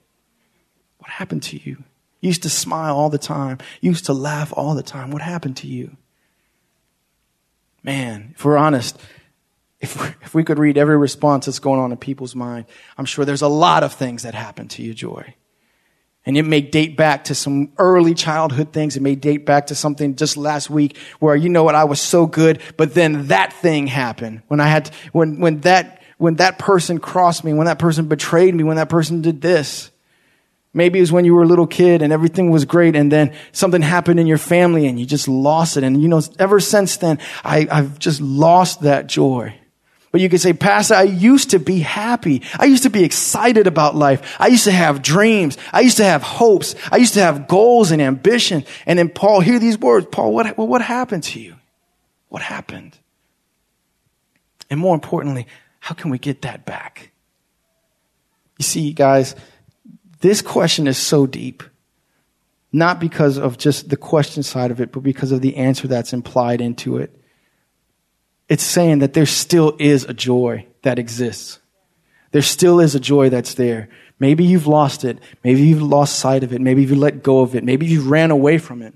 What 0.98 1.10
happened 1.10 1.42
to 1.44 1.56
you? 1.56 1.76
You 2.20 2.28
used 2.28 2.42
to 2.42 2.50
smile 2.50 2.96
all 2.96 3.10
the 3.10 3.18
time. 3.18 3.58
You 3.80 3.90
used 3.90 4.06
to 4.06 4.12
laugh 4.12 4.52
all 4.56 4.74
the 4.74 4.82
time. 4.82 5.10
What 5.10 5.22
happened 5.22 5.56
to 5.58 5.66
you? 5.66 5.96
Man, 7.82 8.34
if 8.34 8.44
we're 8.44 8.56
honest, 8.56 8.98
if 9.84 10.00
we, 10.00 10.08
if 10.22 10.34
we 10.34 10.44
could 10.44 10.58
read 10.58 10.76
every 10.76 10.96
response 10.96 11.46
that's 11.46 11.60
going 11.60 11.78
on 11.78 11.92
in 11.92 11.98
people's 11.98 12.34
mind, 12.34 12.66
I'm 12.98 13.04
sure 13.04 13.24
there's 13.24 13.42
a 13.42 13.48
lot 13.48 13.84
of 13.84 13.92
things 13.92 14.24
that 14.24 14.34
happen 14.34 14.68
to 14.68 14.82
you, 14.82 14.94
Joy. 14.94 15.34
And 16.26 16.38
it 16.38 16.42
may 16.42 16.62
date 16.62 16.96
back 16.96 17.24
to 17.24 17.34
some 17.34 17.72
early 17.76 18.14
childhood 18.14 18.72
things. 18.72 18.96
It 18.96 19.02
may 19.02 19.14
date 19.14 19.44
back 19.44 19.66
to 19.66 19.74
something 19.74 20.16
just 20.16 20.38
last 20.38 20.70
week 20.70 20.96
where, 21.20 21.36
you 21.36 21.50
know 21.50 21.64
what, 21.64 21.74
I 21.74 21.84
was 21.84 22.00
so 22.00 22.26
good, 22.26 22.60
but 22.78 22.94
then 22.94 23.28
that 23.28 23.52
thing 23.52 23.86
happened. 23.86 24.42
When 24.48 24.58
I 24.58 24.68
had, 24.68 24.86
to, 24.86 24.92
when, 25.12 25.38
when 25.38 25.60
that, 25.60 26.02
when 26.16 26.36
that 26.36 26.58
person 26.58 26.98
crossed 26.98 27.44
me, 27.44 27.52
when 27.52 27.66
that 27.66 27.78
person 27.78 28.08
betrayed 28.08 28.54
me, 28.54 28.64
when 28.64 28.76
that 28.76 28.88
person 28.88 29.20
did 29.20 29.42
this. 29.42 29.90
Maybe 30.72 30.98
it 30.98 31.02
was 31.02 31.12
when 31.12 31.24
you 31.24 31.34
were 31.34 31.42
a 31.42 31.46
little 31.46 31.68
kid 31.68 32.00
and 32.02 32.12
everything 32.12 32.50
was 32.50 32.64
great 32.64 32.96
and 32.96 33.12
then 33.12 33.34
something 33.52 33.82
happened 33.82 34.18
in 34.18 34.26
your 34.26 34.38
family 34.38 34.86
and 34.86 34.98
you 34.98 35.06
just 35.06 35.28
lost 35.28 35.76
it. 35.76 35.84
And 35.84 36.02
you 36.02 36.08
know, 36.08 36.22
ever 36.38 36.58
since 36.58 36.96
then, 36.96 37.18
I, 37.44 37.68
I've 37.70 37.98
just 37.98 38.20
lost 38.20 38.80
that 38.80 39.06
joy. 39.06 39.54
But 40.14 40.20
you 40.20 40.28
could 40.28 40.40
say, 40.40 40.52
Pastor, 40.52 40.94
I 40.94 41.02
used 41.02 41.50
to 41.50 41.58
be 41.58 41.80
happy. 41.80 42.42
I 42.56 42.66
used 42.66 42.84
to 42.84 42.88
be 42.88 43.02
excited 43.02 43.66
about 43.66 43.96
life. 43.96 44.36
I 44.38 44.46
used 44.46 44.62
to 44.62 44.70
have 44.70 45.02
dreams. 45.02 45.58
I 45.72 45.80
used 45.80 45.96
to 45.96 46.04
have 46.04 46.22
hopes. 46.22 46.76
I 46.92 46.98
used 46.98 47.14
to 47.14 47.20
have 47.20 47.48
goals 47.48 47.90
and 47.90 48.00
ambition. 48.00 48.64
And 48.86 48.96
then 48.96 49.08
Paul, 49.08 49.40
hear 49.40 49.58
these 49.58 49.76
words. 49.76 50.06
Paul, 50.12 50.32
what, 50.32 50.56
what 50.56 50.82
happened 50.82 51.24
to 51.24 51.40
you? 51.40 51.56
What 52.28 52.42
happened? 52.42 52.96
And 54.70 54.78
more 54.78 54.94
importantly, 54.94 55.48
how 55.80 55.96
can 55.96 56.12
we 56.12 56.18
get 56.20 56.42
that 56.42 56.64
back? 56.64 57.10
You 58.58 58.62
see, 58.62 58.92
guys, 58.92 59.34
this 60.20 60.42
question 60.42 60.86
is 60.86 60.96
so 60.96 61.26
deep. 61.26 61.64
Not 62.72 63.00
because 63.00 63.36
of 63.36 63.58
just 63.58 63.88
the 63.88 63.96
question 63.96 64.44
side 64.44 64.70
of 64.70 64.80
it, 64.80 64.92
but 64.92 65.00
because 65.02 65.32
of 65.32 65.40
the 65.40 65.56
answer 65.56 65.88
that's 65.88 66.12
implied 66.12 66.60
into 66.60 66.98
it 66.98 67.20
it's 68.48 68.62
saying 68.62 68.98
that 68.98 69.14
there 69.14 69.26
still 69.26 69.76
is 69.78 70.04
a 70.04 70.14
joy 70.14 70.66
that 70.82 70.98
exists. 70.98 71.60
There 72.32 72.42
still 72.42 72.80
is 72.80 72.94
a 72.94 73.00
joy 73.00 73.30
that's 73.30 73.54
there. 73.54 73.88
Maybe 74.18 74.44
you've 74.44 74.66
lost 74.66 75.04
it. 75.04 75.18
Maybe 75.42 75.62
you've 75.62 75.82
lost 75.82 76.18
sight 76.18 76.44
of 76.44 76.52
it. 76.52 76.60
Maybe 76.60 76.82
you've 76.82 76.98
let 76.98 77.22
go 77.22 77.40
of 77.40 77.54
it. 77.54 77.64
Maybe 77.64 77.86
you 77.86 78.02
ran 78.02 78.30
away 78.30 78.58
from 78.58 78.82
it. 78.82 78.94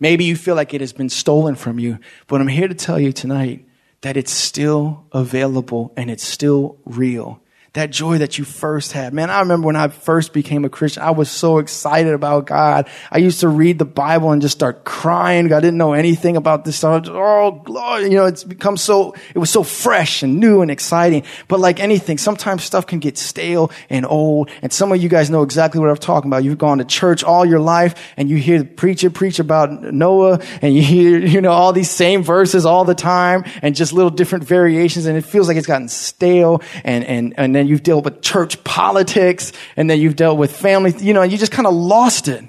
Maybe 0.00 0.24
you 0.24 0.36
feel 0.36 0.54
like 0.54 0.74
it 0.74 0.80
has 0.80 0.92
been 0.92 1.08
stolen 1.08 1.54
from 1.54 1.78
you. 1.78 1.98
But 2.26 2.40
I'm 2.40 2.48
here 2.48 2.68
to 2.68 2.74
tell 2.74 3.00
you 3.00 3.12
tonight 3.12 3.66
that 4.02 4.16
it's 4.16 4.30
still 4.30 5.04
available 5.12 5.92
and 5.96 6.10
it's 6.10 6.24
still 6.24 6.78
real. 6.84 7.40
That 7.74 7.90
joy 7.90 8.18
that 8.18 8.38
you 8.38 8.44
first 8.44 8.92
had. 8.92 9.12
Man, 9.12 9.30
I 9.30 9.40
remember 9.40 9.66
when 9.66 9.76
I 9.76 9.88
first 9.88 10.32
became 10.32 10.64
a 10.64 10.68
Christian, 10.68 11.02
I 11.02 11.10
was 11.10 11.30
so 11.30 11.58
excited 11.58 12.12
about 12.12 12.46
God. 12.46 12.88
I 13.10 13.18
used 13.18 13.40
to 13.40 13.48
read 13.48 13.78
the 13.78 13.84
Bible 13.84 14.32
and 14.32 14.40
just 14.40 14.56
start 14.56 14.84
crying. 14.84 15.52
I 15.52 15.60
didn't 15.60 15.76
know 15.76 15.92
anything 15.92 16.36
about 16.36 16.64
this 16.64 16.76
stuff. 16.76 17.06
Oh, 17.08 17.62
glory. 17.64 18.04
You 18.04 18.16
know, 18.16 18.26
it's 18.26 18.42
become 18.42 18.76
so, 18.76 19.14
it 19.34 19.38
was 19.38 19.50
so 19.50 19.62
fresh 19.62 20.22
and 20.22 20.40
new 20.40 20.62
and 20.62 20.70
exciting. 20.70 21.24
But 21.46 21.60
like 21.60 21.78
anything, 21.78 22.18
sometimes 22.18 22.64
stuff 22.64 22.86
can 22.86 22.98
get 22.98 23.16
stale 23.16 23.70
and 23.90 24.04
old. 24.04 24.50
And 24.62 24.72
some 24.72 24.90
of 24.90 25.00
you 25.00 25.08
guys 25.08 25.30
know 25.30 25.42
exactly 25.42 25.80
what 25.80 25.90
I'm 25.90 25.96
talking 25.96 26.30
about. 26.30 26.44
You've 26.44 26.58
gone 26.58 26.78
to 26.78 26.84
church 26.84 27.22
all 27.22 27.44
your 27.44 27.60
life 27.60 27.94
and 28.16 28.28
you 28.28 28.38
hear 28.38 28.58
the 28.58 28.64
preacher 28.64 29.10
preach 29.10 29.38
about 29.38 29.82
Noah 29.82 30.40
and 30.62 30.74
you 30.74 30.82
hear, 30.82 31.18
you 31.26 31.40
know, 31.40 31.52
all 31.52 31.72
these 31.72 31.90
same 31.90 32.22
verses 32.22 32.66
all 32.66 32.84
the 32.84 32.94
time 32.94 33.44
and 33.62 33.76
just 33.76 33.92
little 33.92 34.10
different 34.10 34.44
variations. 34.44 35.06
And 35.06 35.16
it 35.16 35.24
feels 35.24 35.46
like 35.46 35.56
it's 35.56 35.66
gotten 35.66 35.88
stale 35.88 36.62
and, 36.82 37.04
and, 37.04 37.34
and 37.38 37.54
then 37.54 37.67
you've 37.68 37.82
dealt 37.82 38.04
with 38.04 38.22
church 38.22 38.62
politics, 38.64 39.52
and 39.76 39.88
then 39.88 40.00
you've 40.00 40.16
dealt 40.16 40.38
with 40.38 40.56
family, 40.56 40.94
you 40.98 41.12
know, 41.12 41.22
and 41.22 41.30
you 41.30 41.38
just 41.38 41.52
kind 41.52 41.66
of 41.66 41.74
lost 41.74 42.28
it. 42.28 42.44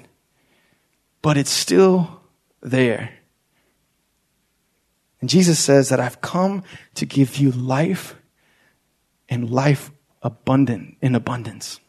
But 1.22 1.36
it's 1.36 1.50
still 1.50 2.20
there. 2.62 3.12
And 5.20 5.28
Jesus 5.28 5.58
says 5.58 5.90
that 5.90 6.00
I've 6.00 6.20
come 6.20 6.62
to 6.94 7.04
give 7.04 7.36
you 7.36 7.50
life 7.50 8.16
and 9.28 9.50
life 9.50 9.90
abundant 10.22 10.96
in 11.00 11.14
abundance. 11.14 11.80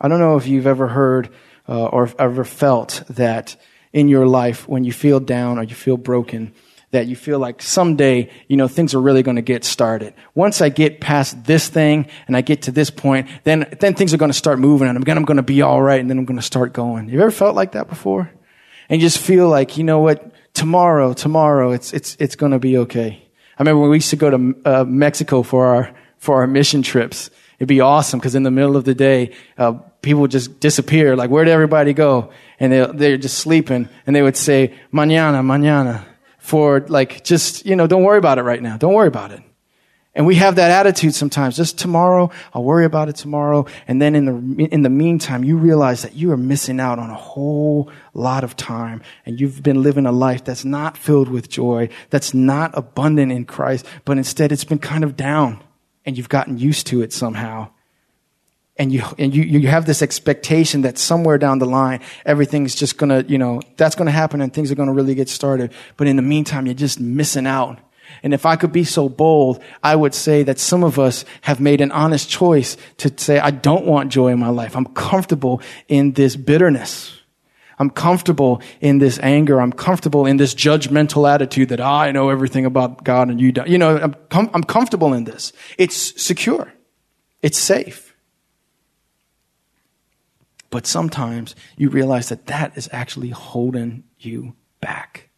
I 0.00 0.08
don't 0.08 0.20
know 0.20 0.36
if 0.36 0.46
you've 0.46 0.66
ever 0.66 0.88
heard 0.88 1.30
uh, 1.68 1.86
or 1.86 2.10
ever 2.18 2.44
felt 2.44 3.02
that 3.10 3.56
in 3.92 4.08
your 4.08 4.26
life 4.26 4.68
when 4.68 4.84
you 4.84 4.92
feel 4.92 5.20
down 5.20 5.58
or 5.58 5.64
you 5.64 5.74
feel 5.74 5.96
broken, 5.96 6.52
that 6.90 7.06
you 7.06 7.16
feel 7.16 7.38
like 7.38 7.60
someday, 7.60 8.30
you 8.48 8.56
know, 8.56 8.66
things 8.66 8.94
are 8.94 9.00
really 9.00 9.22
going 9.22 9.36
to 9.36 9.42
get 9.42 9.64
started. 9.64 10.14
Once 10.34 10.62
I 10.62 10.70
get 10.70 11.00
past 11.00 11.44
this 11.44 11.68
thing 11.68 12.06
and 12.26 12.36
I 12.36 12.40
get 12.40 12.62
to 12.62 12.72
this 12.72 12.90
point, 12.90 13.28
then, 13.44 13.68
then 13.80 13.94
things 13.94 14.14
are 14.14 14.16
going 14.16 14.30
to 14.30 14.36
start 14.36 14.58
moving 14.58 14.88
and 14.88 14.96
I'm 14.96 15.04
going, 15.04 15.18
I'm 15.18 15.24
going 15.24 15.36
to 15.36 15.42
be 15.42 15.60
all 15.60 15.82
right 15.82 16.00
and 16.00 16.08
then 16.08 16.18
I'm 16.18 16.24
going 16.24 16.38
to 16.38 16.42
start 16.42 16.72
going. 16.72 17.10
You 17.10 17.20
ever 17.20 17.30
felt 17.30 17.54
like 17.54 17.72
that 17.72 17.88
before? 17.88 18.30
And 18.88 19.00
you 19.00 19.06
just 19.06 19.18
feel 19.18 19.48
like, 19.48 19.76
you 19.76 19.84
know 19.84 19.98
what, 19.98 20.32
tomorrow, 20.54 21.12
tomorrow, 21.12 21.72
it's, 21.72 21.92
it's, 21.92 22.16
it's 22.18 22.36
going 22.36 22.52
to 22.52 22.58
be 22.58 22.78
okay. 22.78 23.22
I 23.58 23.62
remember 23.62 23.82
when 23.82 23.90
we 23.90 23.98
used 23.98 24.10
to 24.10 24.16
go 24.16 24.30
to 24.30 24.56
uh, 24.64 24.84
Mexico 24.84 25.42
for 25.42 25.66
our, 25.66 25.94
for 26.16 26.36
our 26.36 26.46
mission 26.46 26.82
trips. 26.82 27.28
It'd 27.58 27.68
be 27.68 27.80
awesome 27.80 28.18
because 28.18 28.34
in 28.34 28.44
the 28.44 28.50
middle 28.50 28.76
of 28.76 28.84
the 28.84 28.94
day, 28.94 29.34
uh, 29.58 29.72
people 30.00 30.22
would 30.22 30.30
just 30.30 30.60
disappear. 30.60 31.16
Like, 31.16 31.28
where'd 31.28 31.48
everybody 31.48 31.92
go? 31.92 32.30
And 32.58 32.72
they, 32.72 32.86
they're 32.94 33.18
just 33.18 33.38
sleeping. 33.38 33.90
And 34.06 34.16
they 34.16 34.22
would 34.22 34.36
say, 34.36 34.74
mañana, 34.92 35.42
mañana 35.42 36.04
for 36.48 36.80
like, 36.88 37.24
just, 37.24 37.66
you 37.66 37.76
know, 37.76 37.86
don't 37.86 38.04
worry 38.04 38.16
about 38.16 38.38
it 38.38 38.42
right 38.42 38.62
now. 38.62 38.78
Don't 38.78 38.94
worry 38.94 39.06
about 39.06 39.32
it. 39.32 39.42
And 40.14 40.26
we 40.26 40.36
have 40.36 40.56
that 40.56 40.70
attitude 40.70 41.14
sometimes. 41.14 41.58
Just 41.58 41.78
tomorrow, 41.78 42.30
I'll 42.54 42.64
worry 42.64 42.86
about 42.86 43.10
it 43.10 43.16
tomorrow. 43.16 43.66
And 43.86 44.00
then 44.00 44.16
in 44.16 44.24
the, 44.24 44.64
in 44.64 44.80
the 44.80 44.88
meantime, 44.88 45.44
you 45.44 45.58
realize 45.58 46.00
that 46.00 46.14
you 46.14 46.32
are 46.32 46.38
missing 46.38 46.80
out 46.80 46.98
on 46.98 47.10
a 47.10 47.14
whole 47.14 47.90
lot 48.14 48.44
of 48.44 48.56
time 48.56 49.02
and 49.26 49.38
you've 49.38 49.62
been 49.62 49.82
living 49.82 50.06
a 50.06 50.10
life 50.10 50.42
that's 50.42 50.64
not 50.64 50.96
filled 50.96 51.28
with 51.28 51.50
joy, 51.50 51.90
that's 52.08 52.32
not 52.32 52.70
abundant 52.72 53.30
in 53.30 53.44
Christ, 53.44 53.84
but 54.06 54.16
instead 54.16 54.50
it's 54.50 54.64
been 54.64 54.78
kind 54.78 55.04
of 55.04 55.16
down 55.16 55.62
and 56.06 56.16
you've 56.16 56.30
gotten 56.30 56.56
used 56.56 56.86
to 56.86 57.02
it 57.02 57.12
somehow 57.12 57.68
and 58.78 58.92
you 58.92 59.02
and 59.18 59.34
you 59.34 59.42
you 59.42 59.68
have 59.68 59.86
this 59.86 60.02
expectation 60.02 60.82
that 60.82 60.98
somewhere 60.98 61.38
down 61.38 61.58
the 61.58 61.66
line 61.66 62.00
everything's 62.24 62.74
just 62.74 62.96
gonna 62.96 63.24
you 63.26 63.38
know 63.38 63.60
that's 63.76 63.94
gonna 63.94 64.10
happen 64.10 64.40
and 64.40 64.52
things 64.52 64.70
are 64.70 64.74
gonna 64.74 64.92
really 64.92 65.14
get 65.14 65.28
started 65.28 65.72
but 65.96 66.06
in 66.06 66.16
the 66.16 66.22
meantime 66.22 66.66
you're 66.66 66.74
just 66.74 67.00
missing 67.00 67.46
out 67.46 67.78
and 68.22 68.32
if 68.32 68.46
i 68.46 68.56
could 68.56 68.72
be 68.72 68.84
so 68.84 69.08
bold 69.08 69.62
i 69.82 69.94
would 69.94 70.14
say 70.14 70.42
that 70.42 70.58
some 70.58 70.84
of 70.84 70.98
us 70.98 71.24
have 71.42 71.60
made 71.60 71.80
an 71.80 71.90
honest 71.92 72.30
choice 72.30 72.76
to 72.96 73.12
say 73.16 73.38
i 73.38 73.50
don't 73.50 73.84
want 73.84 74.10
joy 74.12 74.28
in 74.28 74.38
my 74.38 74.50
life 74.50 74.76
i'm 74.76 74.86
comfortable 74.86 75.60
in 75.88 76.12
this 76.12 76.36
bitterness 76.36 77.14
I'm 77.80 77.90
comfortable 77.90 78.60
in 78.80 78.98
this 78.98 79.20
anger. 79.20 79.60
I'm 79.60 79.72
comfortable 79.72 80.26
in 80.26 80.36
this 80.36 80.52
judgmental 80.52 81.32
attitude 81.32 81.68
that 81.68 81.78
ah, 81.78 82.00
I 82.00 82.10
know 82.10 82.28
everything 82.28 82.66
about 82.66 83.04
God 83.04 83.28
and 83.28 83.40
you 83.40 83.52
don't. 83.52 83.68
You 83.68 83.78
know, 83.78 83.96
I'm, 83.96 84.16
com- 84.30 84.50
I'm 84.52 84.64
comfortable 84.64 85.14
in 85.14 85.22
this. 85.22 85.52
It's 85.78 86.20
secure. 86.20 86.72
It's 87.40 87.56
safe. 87.56 88.07
But 90.70 90.86
sometimes 90.86 91.54
you 91.76 91.88
realize 91.88 92.28
that 92.28 92.46
that 92.46 92.76
is 92.76 92.88
actually 92.92 93.30
holding 93.30 94.04
you 94.18 94.54
back. 94.80 95.28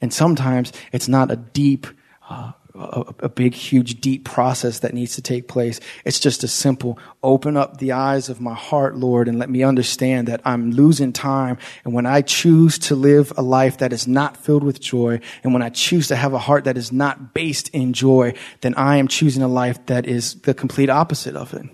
And 0.00 0.12
sometimes 0.12 0.72
it's 0.92 1.08
not 1.08 1.30
a 1.30 1.36
deep, 1.36 1.86
uh, 2.28 2.52
a, 2.74 3.14
a, 3.20 3.28
big, 3.28 3.54
huge, 3.54 4.00
deep 4.00 4.24
process 4.24 4.80
that 4.80 4.92
needs 4.92 5.14
to 5.14 5.22
take 5.22 5.48
place. 5.48 5.80
It's 6.04 6.18
just 6.18 6.44
a 6.44 6.48
simple 6.48 6.98
open 7.22 7.56
up 7.56 7.78
the 7.78 7.92
eyes 7.92 8.28
of 8.28 8.40
my 8.40 8.54
heart, 8.54 8.96
Lord, 8.96 9.28
and 9.28 9.38
let 9.38 9.48
me 9.48 9.62
understand 9.62 10.28
that 10.28 10.42
I'm 10.44 10.72
losing 10.72 11.12
time. 11.12 11.56
And 11.84 11.94
when 11.94 12.06
I 12.06 12.20
choose 12.20 12.78
to 12.80 12.94
live 12.94 13.32
a 13.36 13.42
life 13.42 13.78
that 13.78 13.92
is 13.92 14.06
not 14.06 14.36
filled 14.36 14.64
with 14.64 14.80
joy, 14.80 15.20
and 15.42 15.52
when 15.52 15.62
I 15.62 15.70
choose 15.70 16.08
to 16.08 16.16
have 16.16 16.34
a 16.34 16.38
heart 16.38 16.64
that 16.64 16.76
is 16.76 16.92
not 16.92 17.32
based 17.32 17.68
in 17.68 17.92
joy, 17.92 18.34
then 18.60 18.74
I 18.74 18.96
am 18.96 19.08
choosing 19.08 19.42
a 19.42 19.48
life 19.48 19.86
that 19.86 20.06
is 20.06 20.34
the 20.42 20.54
complete 20.54 20.90
opposite 20.90 21.36
of 21.36 21.54
it. 21.54 21.66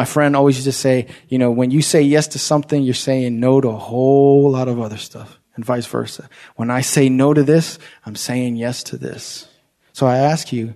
My 0.00 0.06
friend 0.06 0.34
always 0.34 0.56
used 0.56 0.64
to 0.64 0.72
say, 0.72 1.08
you 1.28 1.36
know, 1.36 1.50
when 1.50 1.70
you 1.70 1.82
say 1.82 2.00
yes 2.00 2.28
to 2.28 2.38
something, 2.38 2.82
you're 2.82 2.94
saying 2.94 3.38
no 3.38 3.60
to 3.60 3.68
a 3.68 3.76
whole 3.76 4.50
lot 4.50 4.66
of 4.66 4.80
other 4.80 4.96
stuff, 4.96 5.38
and 5.54 5.62
vice 5.62 5.84
versa. 5.84 6.26
When 6.56 6.70
I 6.70 6.80
say 6.80 7.10
no 7.10 7.34
to 7.34 7.42
this, 7.42 7.78
I'm 8.06 8.16
saying 8.16 8.56
yes 8.56 8.82
to 8.84 8.96
this. 8.96 9.46
So 9.92 10.06
I 10.06 10.16
ask 10.16 10.54
you, 10.54 10.72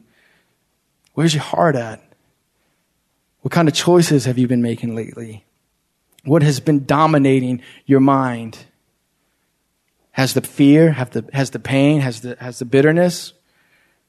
where's 1.14 1.32
your 1.32 1.42
heart 1.42 1.74
at? 1.74 2.02
What 3.40 3.50
kind 3.50 3.66
of 3.66 3.72
choices 3.72 4.26
have 4.26 4.36
you 4.36 4.46
been 4.46 4.60
making 4.60 4.94
lately? 4.94 5.46
What 6.24 6.42
has 6.42 6.60
been 6.60 6.84
dominating 6.84 7.62
your 7.86 8.00
mind? 8.00 8.58
Has 10.10 10.34
the 10.34 10.42
fear, 10.42 10.92
have 10.92 11.12
the, 11.12 11.24
has 11.32 11.48
the 11.48 11.58
pain, 11.58 12.02
has 12.02 12.20
the, 12.20 12.36
has 12.40 12.58
the 12.58 12.66
bitterness, 12.66 13.32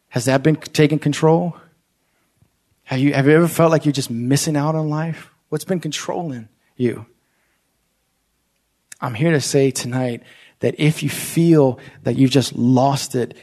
has 0.09 0.25
that 0.25 0.43
been 0.43 0.57
taking 0.57 0.99
control? 0.99 1.55
Have 2.85 2.99
you, 2.99 3.13
have 3.13 3.27
you 3.27 3.33
ever 3.33 3.47
felt 3.47 3.71
like 3.71 3.85
you're 3.85 3.91
just 3.91 4.11
missing 4.11 4.55
out 4.55 4.75
on 4.75 4.89
life? 4.89 5.29
What's 5.49 5.65
been 5.65 5.79
controlling 5.79 6.49
you? 6.77 7.05
I'm 9.01 9.13
here 9.13 9.31
to 9.31 9.41
say 9.41 9.71
tonight 9.71 10.23
that 10.59 10.75
if 10.77 11.03
you 11.03 11.09
feel 11.09 11.79
that 12.03 12.15
you've 12.15 12.31
just 12.31 12.53
lost 12.53 13.15
it, 13.15 13.35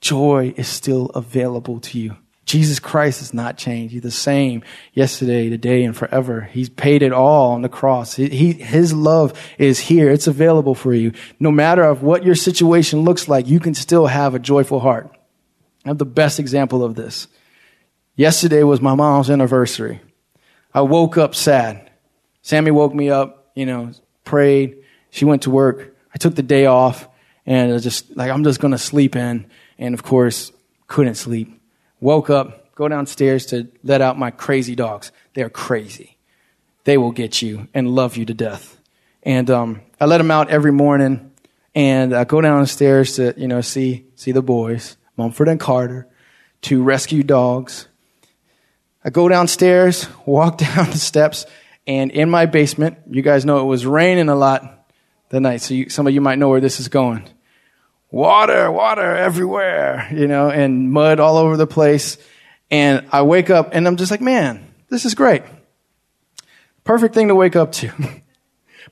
joy 0.00 0.54
is 0.56 0.68
still 0.68 1.06
available 1.06 1.80
to 1.80 1.98
you. 1.98 2.16
Jesus 2.44 2.78
Christ 2.78 3.18
has 3.18 3.34
not 3.34 3.58
changed. 3.58 3.92
He's 3.92 4.02
the 4.02 4.10
same 4.12 4.62
yesterday, 4.92 5.50
today, 5.50 5.82
and 5.82 5.96
forever. 5.96 6.42
He's 6.42 6.68
paid 6.68 7.02
it 7.02 7.12
all 7.12 7.52
on 7.52 7.62
the 7.62 7.68
cross. 7.68 8.14
He, 8.14 8.28
he, 8.28 8.52
his 8.52 8.92
love 8.92 9.36
is 9.58 9.80
here. 9.80 10.08
It's 10.08 10.28
available 10.28 10.76
for 10.76 10.94
you. 10.94 11.12
No 11.40 11.50
matter 11.50 11.82
of 11.82 12.04
what 12.04 12.24
your 12.24 12.36
situation 12.36 13.00
looks 13.00 13.28
like, 13.28 13.48
you 13.48 13.58
can 13.58 13.74
still 13.74 14.06
have 14.06 14.36
a 14.36 14.38
joyful 14.38 14.78
heart. 14.78 15.10
I 15.84 15.88
have 15.88 15.98
the 15.98 16.04
best 16.04 16.38
example 16.38 16.84
of 16.84 16.94
this. 16.94 17.26
Yesterday 18.16 18.62
was 18.62 18.80
my 18.80 18.94
mom's 18.94 19.28
anniversary. 19.28 20.00
I 20.72 20.80
woke 20.80 21.18
up 21.18 21.34
sad. 21.34 21.90
Sammy 22.40 22.70
woke 22.70 22.94
me 22.94 23.10
up, 23.10 23.50
you 23.54 23.66
know, 23.66 23.92
prayed. 24.24 24.78
She 25.10 25.26
went 25.26 25.42
to 25.42 25.50
work. 25.50 25.94
I 26.14 26.18
took 26.18 26.34
the 26.34 26.42
day 26.42 26.64
off 26.64 27.08
and 27.44 27.74
I 27.74 27.78
just 27.78 28.16
like, 28.16 28.30
I'm 28.30 28.42
just 28.42 28.58
going 28.58 28.72
to 28.72 28.78
sleep 28.78 29.16
in. 29.16 29.46
And 29.78 29.92
of 29.92 30.02
course, 30.02 30.50
couldn't 30.86 31.16
sleep. 31.16 31.60
Woke 32.00 32.30
up, 32.30 32.74
go 32.74 32.88
downstairs 32.88 33.44
to 33.46 33.68
let 33.84 34.00
out 34.00 34.18
my 34.18 34.30
crazy 34.30 34.74
dogs. 34.74 35.12
They're 35.34 35.50
crazy. 35.50 36.16
They 36.84 36.96
will 36.96 37.12
get 37.12 37.42
you 37.42 37.68
and 37.74 37.94
love 37.94 38.16
you 38.16 38.24
to 38.24 38.34
death. 38.34 38.80
And 39.24 39.50
um, 39.50 39.82
I 40.00 40.06
let 40.06 40.18
them 40.18 40.30
out 40.30 40.48
every 40.48 40.72
morning 40.72 41.32
and 41.74 42.14
I 42.14 42.24
go 42.24 42.40
downstairs 42.40 43.16
to, 43.16 43.34
you 43.36 43.48
know, 43.48 43.60
see, 43.60 44.06
see 44.14 44.32
the 44.32 44.40
boys, 44.40 44.96
Mumford 45.18 45.48
and 45.48 45.60
Carter, 45.60 46.08
two 46.62 46.82
rescue 46.82 47.22
dogs 47.22 47.88
I 49.06 49.10
go 49.10 49.28
downstairs, 49.28 50.08
walk 50.26 50.58
down 50.74 50.90
the 50.90 50.98
steps, 50.98 51.46
and 51.86 52.10
in 52.10 52.28
my 52.28 52.46
basement, 52.46 52.98
you 53.08 53.22
guys 53.22 53.44
know 53.44 53.60
it 53.60 53.66
was 53.66 53.86
raining 53.86 54.28
a 54.28 54.34
lot 54.34 54.90
that 55.28 55.38
night, 55.40 55.60
so 55.60 55.74
you, 55.74 55.88
some 55.88 56.08
of 56.08 56.12
you 56.12 56.20
might 56.20 56.40
know 56.40 56.48
where 56.48 56.60
this 56.60 56.80
is 56.80 56.88
going. 56.88 57.28
Water, 58.10 58.70
water 58.72 59.16
everywhere, 59.16 60.08
you 60.12 60.26
know, 60.26 60.50
and 60.50 60.90
mud 60.90 61.20
all 61.20 61.36
over 61.36 61.56
the 61.56 61.68
place. 61.68 62.18
And 62.68 63.06
I 63.12 63.22
wake 63.22 63.48
up 63.48 63.70
and 63.72 63.86
I'm 63.86 63.96
just 63.96 64.10
like, 64.10 64.20
man, 64.20 64.74
this 64.88 65.04
is 65.04 65.14
great. 65.14 65.42
Perfect 66.82 67.14
thing 67.14 67.28
to 67.28 67.34
wake 67.34 67.54
up 67.54 67.72
to. 67.72 67.92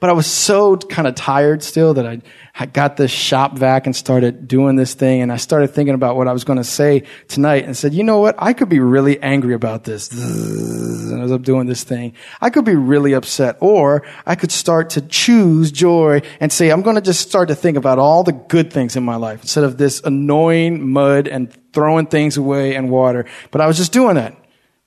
But 0.00 0.10
I 0.10 0.12
was 0.12 0.26
so 0.26 0.76
kind 0.76 1.06
of 1.06 1.14
tired 1.14 1.62
still 1.62 1.94
that 1.94 2.06
I, 2.06 2.20
I 2.58 2.66
got 2.66 2.96
the 2.96 3.08
shop 3.08 3.56
vac 3.56 3.86
and 3.86 3.94
started 3.94 4.48
doing 4.48 4.76
this 4.76 4.94
thing. 4.94 5.22
And 5.22 5.32
I 5.32 5.36
started 5.36 5.68
thinking 5.68 5.94
about 5.94 6.16
what 6.16 6.28
I 6.28 6.32
was 6.32 6.44
going 6.44 6.56
to 6.56 6.64
say 6.64 7.04
tonight 7.28 7.64
and 7.64 7.76
said, 7.76 7.94
you 7.94 8.02
know 8.02 8.18
what? 8.18 8.34
I 8.38 8.52
could 8.52 8.68
be 8.68 8.80
really 8.80 9.20
angry 9.22 9.54
about 9.54 9.84
this. 9.84 10.10
And 10.10 11.22
as 11.22 11.30
I'm 11.30 11.42
doing 11.42 11.66
this 11.66 11.84
thing, 11.84 12.14
I 12.40 12.50
could 12.50 12.64
be 12.64 12.74
really 12.74 13.12
upset. 13.12 13.56
Or 13.60 14.02
I 14.26 14.34
could 14.34 14.50
start 14.52 14.90
to 14.90 15.00
choose 15.00 15.70
joy 15.70 16.22
and 16.40 16.52
say, 16.52 16.70
I'm 16.70 16.82
going 16.82 16.96
to 16.96 17.02
just 17.02 17.28
start 17.28 17.48
to 17.48 17.54
think 17.54 17.76
about 17.76 17.98
all 17.98 18.24
the 18.24 18.32
good 18.32 18.72
things 18.72 18.96
in 18.96 19.04
my 19.04 19.16
life 19.16 19.42
instead 19.42 19.64
of 19.64 19.78
this 19.78 20.00
annoying 20.02 20.90
mud 20.90 21.28
and 21.28 21.52
throwing 21.72 22.06
things 22.06 22.36
away 22.36 22.74
and 22.74 22.90
water. 22.90 23.26
But 23.50 23.60
I 23.60 23.66
was 23.66 23.76
just 23.76 23.92
doing 23.92 24.16
that. 24.16 24.36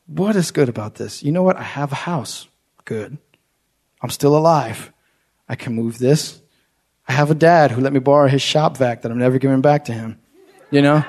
What 0.06 0.36
is 0.36 0.52
good 0.52 0.70
about 0.70 0.96
this? 0.96 1.24
You 1.24 1.32
know 1.32 1.44
what? 1.44 1.58
I 1.58 1.64
have 1.64 1.92
a 1.92 1.96
house. 1.96 2.48
Good. 2.86 3.18
I'm 4.02 4.10
still 4.10 4.38
alive. 4.38 4.94
I 5.48 5.56
can 5.56 5.74
move 5.74 5.98
this. 5.98 6.42
I 7.08 7.14
have 7.14 7.32
a 7.32 7.36
dad 7.36 7.72
who 7.72 7.82
let 7.82 7.94
me 7.94 8.00
borrow 8.00 8.28
his 8.28 8.42
shop 8.42 8.78
vac 8.78 9.02
that 9.02 9.12
I'm 9.12 9.18
never 9.18 9.40
giving 9.40 9.62
back 9.62 9.86
to 9.86 9.94
him. 9.94 10.20
You 10.72 10.82
know? 10.82 11.06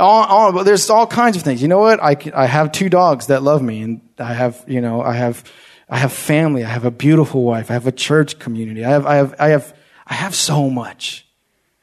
all, 0.00 0.24
all, 0.24 0.64
there's 0.64 0.88
all 0.90 1.06
kinds 1.06 1.36
of 1.36 1.42
things. 1.42 1.62
You 1.62 1.68
know 1.68 1.78
what? 1.78 2.02
I, 2.02 2.16
I 2.34 2.46
have 2.46 2.72
two 2.72 2.88
dogs 2.88 3.26
that 3.26 3.42
love 3.42 3.62
me 3.62 3.82
and 3.82 4.00
I 4.18 4.32
have, 4.34 4.64
you 4.66 4.80
know, 4.80 5.02
I 5.02 5.14
have, 5.14 5.44
I 5.88 5.98
have 5.98 6.12
family. 6.12 6.64
I 6.64 6.68
have 6.68 6.84
a 6.84 6.90
beautiful 6.90 7.42
wife. 7.42 7.70
I 7.70 7.74
have 7.74 7.86
a 7.86 7.92
church 7.92 8.38
community. 8.38 8.84
I 8.84 8.90
have, 8.90 9.06
I 9.06 9.16
have, 9.16 9.34
I 9.38 9.48
have, 9.48 9.76
I 10.06 10.14
have 10.14 10.34
so 10.34 10.70
much. 10.70 11.26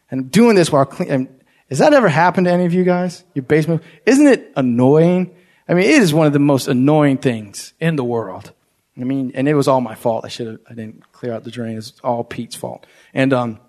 And 0.09 0.31
doing 0.31 0.55
this 0.55 0.71
while 0.71 0.85
clean, 0.85 1.27
has 1.69 1.79
that 1.79 1.93
ever 1.93 2.07
happened 2.07 2.45
to 2.45 2.51
any 2.51 2.65
of 2.65 2.73
you 2.73 2.83
guys? 2.83 3.23
Your 3.33 3.43
basement? 3.43 3.83
Isn't 4.05 4.27
it 4.27 4.53
annoying? 4.55 5.35
I 5.67 5.73
mean, 5.73 5.83
it 5.83 6.01
is 6.01 6.13
one 6.13 6.27
of 6.27 6.33
the 6.33 6.39
most 6.39 6.67
annoying 6.67 7.17
things 7.17 7.73
in 7.79 7.97
the 7.97 8.03
world. 8.03 8.53
I 8.99 9.03
mean, 9.03 9.31
and 9.35 9.47
it 9.47 9.53
was 9.53 9.67
all 9.67 9.81
my 9.81 9.95
fault. 9.95 10.25
I 10.25 10.27
should 10.29 10.47
have, 10.47 10.59
I 10.69 10.73
didn't 10.73 11.11
clear 11.11 11.33
out 11.33 11.43
the 11.43 11.51
drain. 11.51 11.77
It's 11.77 11.93
all 12.03 12.23
Pete's 12.23 12.55
fault. 12.55 12.85
And, 13.13 13.33
um, 13.33 13.59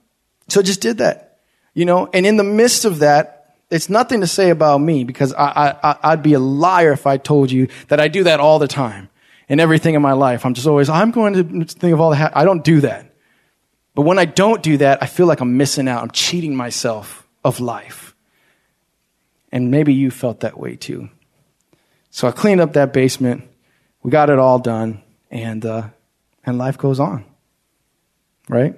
so 0.49 0.61
I 0.61 0.63
just 0.63 0.81
did 0.81 0.99
that, 0.99 1.39
you 1.75 1.85
know, 1.85 2.09
and 2.13 2.25
in 2.27 2.37
the 2.37 2.45
midst 2.45 2.85
of 2.85 3.01
that, 3.01 3.57
it's 3.71 3.91
nothing 3.91 4.23
to 4.23 4.27
say 4.27 4.49
about 4.49 4.79
me 4.79 5.05
because 5.05 5.35
I, 5.35 5.77
I, 5.83 5.97
I'd 6.03 6.23
be 6.23 6.33
a 6.33 6.39
liar 6.39 6.93
if 6.93 7.07
I 7.07 7.19
told 7.19 7.51
you 7.51 7.69
that 7.89 8.01
I 8.01 8.09
do 8.09 8.25
that 8.25 8.41
all 8.41 8.59
the 8.59 8.69
time 8.69 9.11
in 9.47 9.61
everything 9.61 9.95
in 9.95 10.01
my 10.01 10.13
life. 10.13 10.47
I'm 10.47 10.55
just 10.55 10.67
always, 10.67 10.89
I'm 10.89 11.11
going 11.11 11.35
to 11.35 11.65
think 11.67 11.93
of 11.93 12.01
all 12.01 12.11
the, 12.11 12.17
ha-. 12.17 12.33
I 12.35 12.45
don't 12.45 12.65
do 12.65 12.81
that. 12.81 13.15
But 13.95 14.03
when 14.03 14.19
I 14.19 14.25
don't 14.25 14.63
do 14.63 14.79
that, 14.79 15.03
I 15.03 15.07
feel 15.07 15.27
like 15.27 15.41
I'm 15.41 15.59
missing 15.59 15.87
out. 15.87 16.03
I'm 16.03 16.11
cheating 16.11 16.57
myself 16.57 17.27
of 17.45 17.61
life. 17.61 18.15
And 19.53 19.71
maybe 19.71 19.93
you 19.93 20.11
felt 20.11 20.41
that 20.41 20.59
way 20.59 20.77
too. 20.77 21.11
So 22.11 22.27
I 22.27 22.31
cleaned 22.31 22.61
up 22.61 22.73
that 22.73 22.95
basement. 22.95 23.49
We 24.03 24.11
got 24.11 24.31
it 24.31 24.39
all 24.39 24.59
done 24.59 25.03
and 25.31 25.65
uh, 25.65 25.89
and 26.45 26.59
life 26.59 26.79
goes 26.79 27.01
on. 27.01 27.25
Right? 28.49 28.75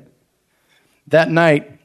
That 1.08 1.30
night, 1.30 1.78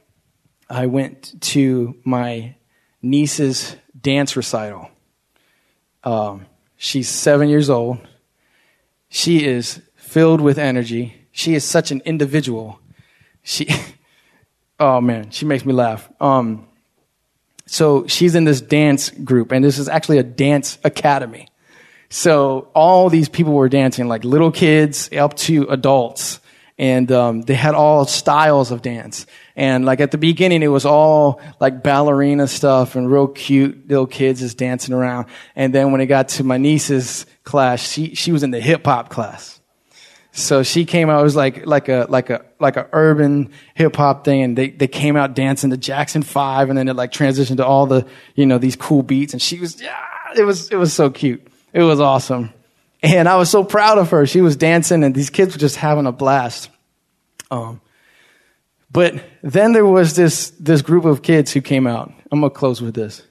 I 0.68 0.86
went 0.86 1.40
to 1.52 1.96
my 2.04 2.56
niece's 3.02 3.76
dance 4.00 4.36
recital. 4.36 4.90
Um, 6.04 6.46
she's 6.76 7.08
seven 7.08 7.48
years 7.48 7.70
old. 7.70 7.98
She 9.08 9.44
is 9.44 9.80
filled 9.96 10.40
with 10.40 10.58
energy. 10.58 11.26
She 11.32 11.54
is 11.54 11.64
such 11.64 11.90
an 11.90 12.02
individual. 12.04 12.80
She, 13.42 13.68
oh 14.80 15.00
man, 15.00 15.30
she 15.30 15.44
makes 15.44 15.64
me 15.64 15.72
laugh. 15.72 16.08
Um, 16.20 16.66
so 17.66 18.06
she's 18.06 18.34
in 18.34 18.44
this 18.44 18.60
dance 18.60 19.10
group, 19.10 19.52
and 19.52 19.64
this 19.64 19.78
is 19.78 19.88
actually 19.88 20.18
a 20.18 20.22
dance 20.22 20.78
academy. 20.84 21.48
So 22.08 22.68
all 22.74 23.10
these 23.10 23.28
people 23.28 23.52
were 23.52 23.68
dancing, 23.68 24.08
like 24.08 24.24
little 24.24 24.52
kids 24.52 25.10
up 25.12 25.34
to 25.36 25.64
adults. 25.64 26.40
And 26.78 27.10
um, 27.10 27.40
they 27.40 27.54
had 27.54 27.74
all 27.74 28.04
styles 28.04 28.70
of 28.70 28.82
dance. 28.82 29.26
And 29.56 29.86
like 29.86 30.00
at 30.00 30.10
the 30.10 30.18
beginning, 30.18 30.62
it 30.62 30.68
was 30.68 30.84
all 30.84 31.40
like 31.58 31.82
ballerina 31.82 32.46
stuff 32.48 32.96
and 32.96 33.10
real 33.10 33.28
cute 33.28 33.88
little 33.88 34.06
kids 34.06 34.40
just 34.40 34.58
dancing 34.58 34.94
around. 34.94 35.26
And 35.54 35.74
then 35.74 35.90
when 35.90 36.02
it 36.02 36.06
got 36.06 36.28
to 36.30 36.44
my 36.44 36.58
niece's 36.58 37.24
class, 37.44 37.80
she, 37.80 38.14
she 38.14 38.30
was 38.30 38.42
in 38.42 38.50
the 38.50 38.60
hip 38.60 38.84
hop 38.84 39.08
class. 39.08 39.58
So 40.32 40.62
she 40.62 40.84
came 40.84 41.08
out, 41.08 41.20
it 41.20 41.24
was 41.24 41.34
like, 41.34 41.64
like 41.64 41.88
a, 41.88 42.04
like 42.10 42.28
a, 42.28 42.44
like 42.60 42.76
a 42.76 42.86
urban 42.92 43.52
hip 43.72 43.96
hop 43.96 44.26
thing. 44.26 44.42
And 44.42 44.58
they, 44.58 44.68
they 44.68 44.86
came 44.86 45.16
out 45.16 45.34
dancing 45.34 45.70
to 45.70 45.78
Jackson 45.78 46.20
5 46.20 46.68
and 46.68 46.76
then 46.76 46.88
it 46.88 46.94
like 46.94 47.10
transitioned 47.10 47.56
to 47.56 47.64
all 47.64 47.86
the, 47.86 48.06
you 48.34 48.44
know, 48.44 48.58
these 48.58 48.76
cool 48.76 49.02
beats. 49.02 49.32
And 49.32 49.40
she 49.40 49.58
was, 49.58 49.80
yeah, 49.80 49.96
it 50.36 50.42
was, 50.42 50.70
it 50.70 50.76
was 50.76 50.92
so 50.92 51.08
cute. 51.08 51.48
It 51.72 51.82
was 51.82 52.00
awesome. 52.00 52.52
And 53.02 53.28
I 53.28 53.36
was 53.36 53.50
so 53.50 53.64
proud 53.64 53.98
of 53.98 54.10
her. 54.10 54.26
She 54.26 54.40
was 54.40 54.56
dancing 54.56 55.04
and 55.04 55.14
these 55.14 55.30
kids 55.30 55.54
were 55.54 55.60
just 55.60 55.76
having 55.76 56.06
a 56.06 56.12
blast. 56.12 56.70
Um, 57.50 57.80
but 58.90 59.22
then 59.42 59.72
there 59.72 59.86
was 59.86 60.16
this, 60.16 60.50
this 60.58 60.82
group 60.82 61.04
of 61.04 61.22
kids 61.22 61.52
who 61.52 61.60
came 61.60 61.86
out. 61.86 62.12
I'm 62.32 62.40
going 62.40 62.50
to 62.50 62.58
close 62.58 62.80
with 62.80 62.94
this. 62.94 63.22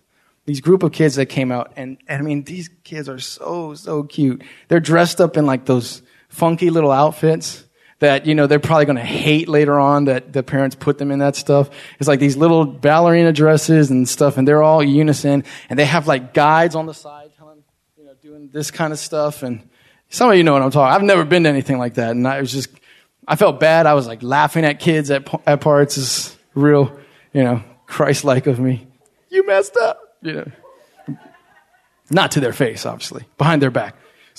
These 0.45 0.61
group 0.61 0.83
of 0.83 0.91
kids 0.91 1.15
that 1.15 1.25
came 1.25 1.51
out 1.51 1.73
and, 1.75 1.97
and 2.07 2.21
I 2.21 2.23
mean, 2.23 2.43
these 2.43 2.69
kids 2.83 3.09
are 3.09 3.19
so, 3.19 3.73
so 3.73 4.03
cute. 4.03 4.43
They're 4.67 4.79
dressed 4.79 5.19
up 5.19 5.37
in 5.37 5.45
like 5.45 5.65
those 5.65 6.03
funky 6.29 6.69
little 6.69 6.91
outfits 6.91 7.63
that, 7.99 8.27
you 8.27 8.35
know, 8.35 8.45
they're 8.45 8.59
probably 8.59 8.85
going 8.85 8.97
to 8.97 9.01
hate 9.01 9.49
later 9.49 9.79
on 9.79 10.05
that 10.05 10.33
the 10.33 10.43
parents 10.43 10.75
put 10.75 10.99
them 10.99 11.11
in 11.11 11.19
that 11.19 11.35
stuff. 11.35 11.69
It's 11.97 12.07
like 12.07 12.19
these 12.19 12.37
little 12.37 12.65
ballerina 12.65 13.33
dresses 13.33 13.89
and 13.89 14.07
stuff 14.07 14.37
and 14.37 14.47
they're 14.47 14.61
all 14.61 14.83
unison 14.83 15.45
and 15.69 15.79
they 15.79 15.85
have 15.85 16.07
like 16.07 16.33
guides 16.33 16.75
on 16.75 16.85
the 16.85 16.93
side 16.93 17.24
this 18.55 18.71
kind 18.71 18.93
of 18.93 18.97
stuff. 18.97 19.43
And 19.43 19.67
some 20.09 20.31
of 20.31 20.37
you 20.37 20.43
know 20.43 20.53
what 20.53 20.61
I'm 20.61 20.71
talking. 20.71 20.95
I've 20.95 21.03
never 21.03 21.25
been 21.25 21.43
to 21.43 21.49
anything 21.49 21.77
like 21.77 21.95
that, 21.95 22.11
and 22.11 22.25
I 22.25 22.39
was 22.39 22.51
just, 22.51 22.69
I 23.27 23.35
felt 23.35 23.59
bad. 23.59 23.85
I 23.85 23.93
was 23.93 24.07
like 24.07 24.23
laughing 24.23 24.63
at 24.63 24.79
kids 24.79 25.11
at 25.11 25.27
at 25.45 25.61
parts. 25.61 25.97
Is 25.97 26.35
real, 26.55 26.97
you 27.33 27.43
know, 27.43 27.61
Christ-like 27.85 28.47
of 28.47 28.59
me. 28.59 28.87
You 29.29 29.45
messed 29.45 29.75
up, 29.77 29.99
you 30.21 30.33
know. 30.33 30.51
Not 32.09 32.31
to 32.31 32.39
their 32.39 32.53
face, 32.53 32.85
obviously, 32.85 33.25
behind 33.37 33.61
their 33.61 33.71
back, 33.71 33.95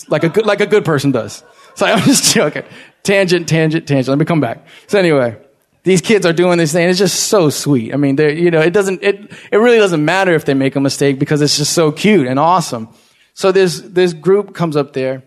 like 0.08 0.24
a 0.24 0.28
good, 0.28 0.46
like 0.46 0.60
a 0.60 0.66
good 0.66 0.84
person 0.84 1.10
does. 1.10 1.44
So 1.74 1.84
I'm 1.86 2.02
just 2.04 2.34
joking. 2.34 2.62
Tangent, 3.02 3.48
tangent, 3.48 3.86
tangent. 3.86 4.08
Let 4.08 4.18
me 4.18 4.24
come 4.24 4.40
back. 4.40 4.66
So 4.86 4.98
anyway, 4.98 5.36
these 5.82 6.00
kids 6.00 6.24
are 6.24 6.32
doing 6.32 6.58
this 6.58 6.72
thing. 6.72 6.88
It's 6.88 6.98
just 6.98 7.24
so 7.24 7.50
sweet. 7.50 7.92
I 7.92 7.96
mean, 7.96 8.16
they're, 8.16 8.32
you 8.32 8.50
know, 8.50 8.60
it 8.60 8.72
doesn't, 8.72 9.02
it, 9.02 9.32
it 9.50 9.56
really 9.56 9.78
doesn't 9.78 10.04
matter 10.04 10.32
if 10.32 10.44
they 10.44 10.54
make 10.54 10.76
a 10.76 10.80
mistake 10.80 11.18
because 11.18 11.42
it's 11.42 11.58
just 11.58 11.72
so 11.72 11.92
cute 11.92 12.28
and 12.28 12.38
awesome. 12.38 12.88
So 13.36 13.52
this 13.52 13.80
this 13.82 14.14
group 14.14 14.54
comes 14.54 14.78
up 14.78 14.94
there, 14.94 15.22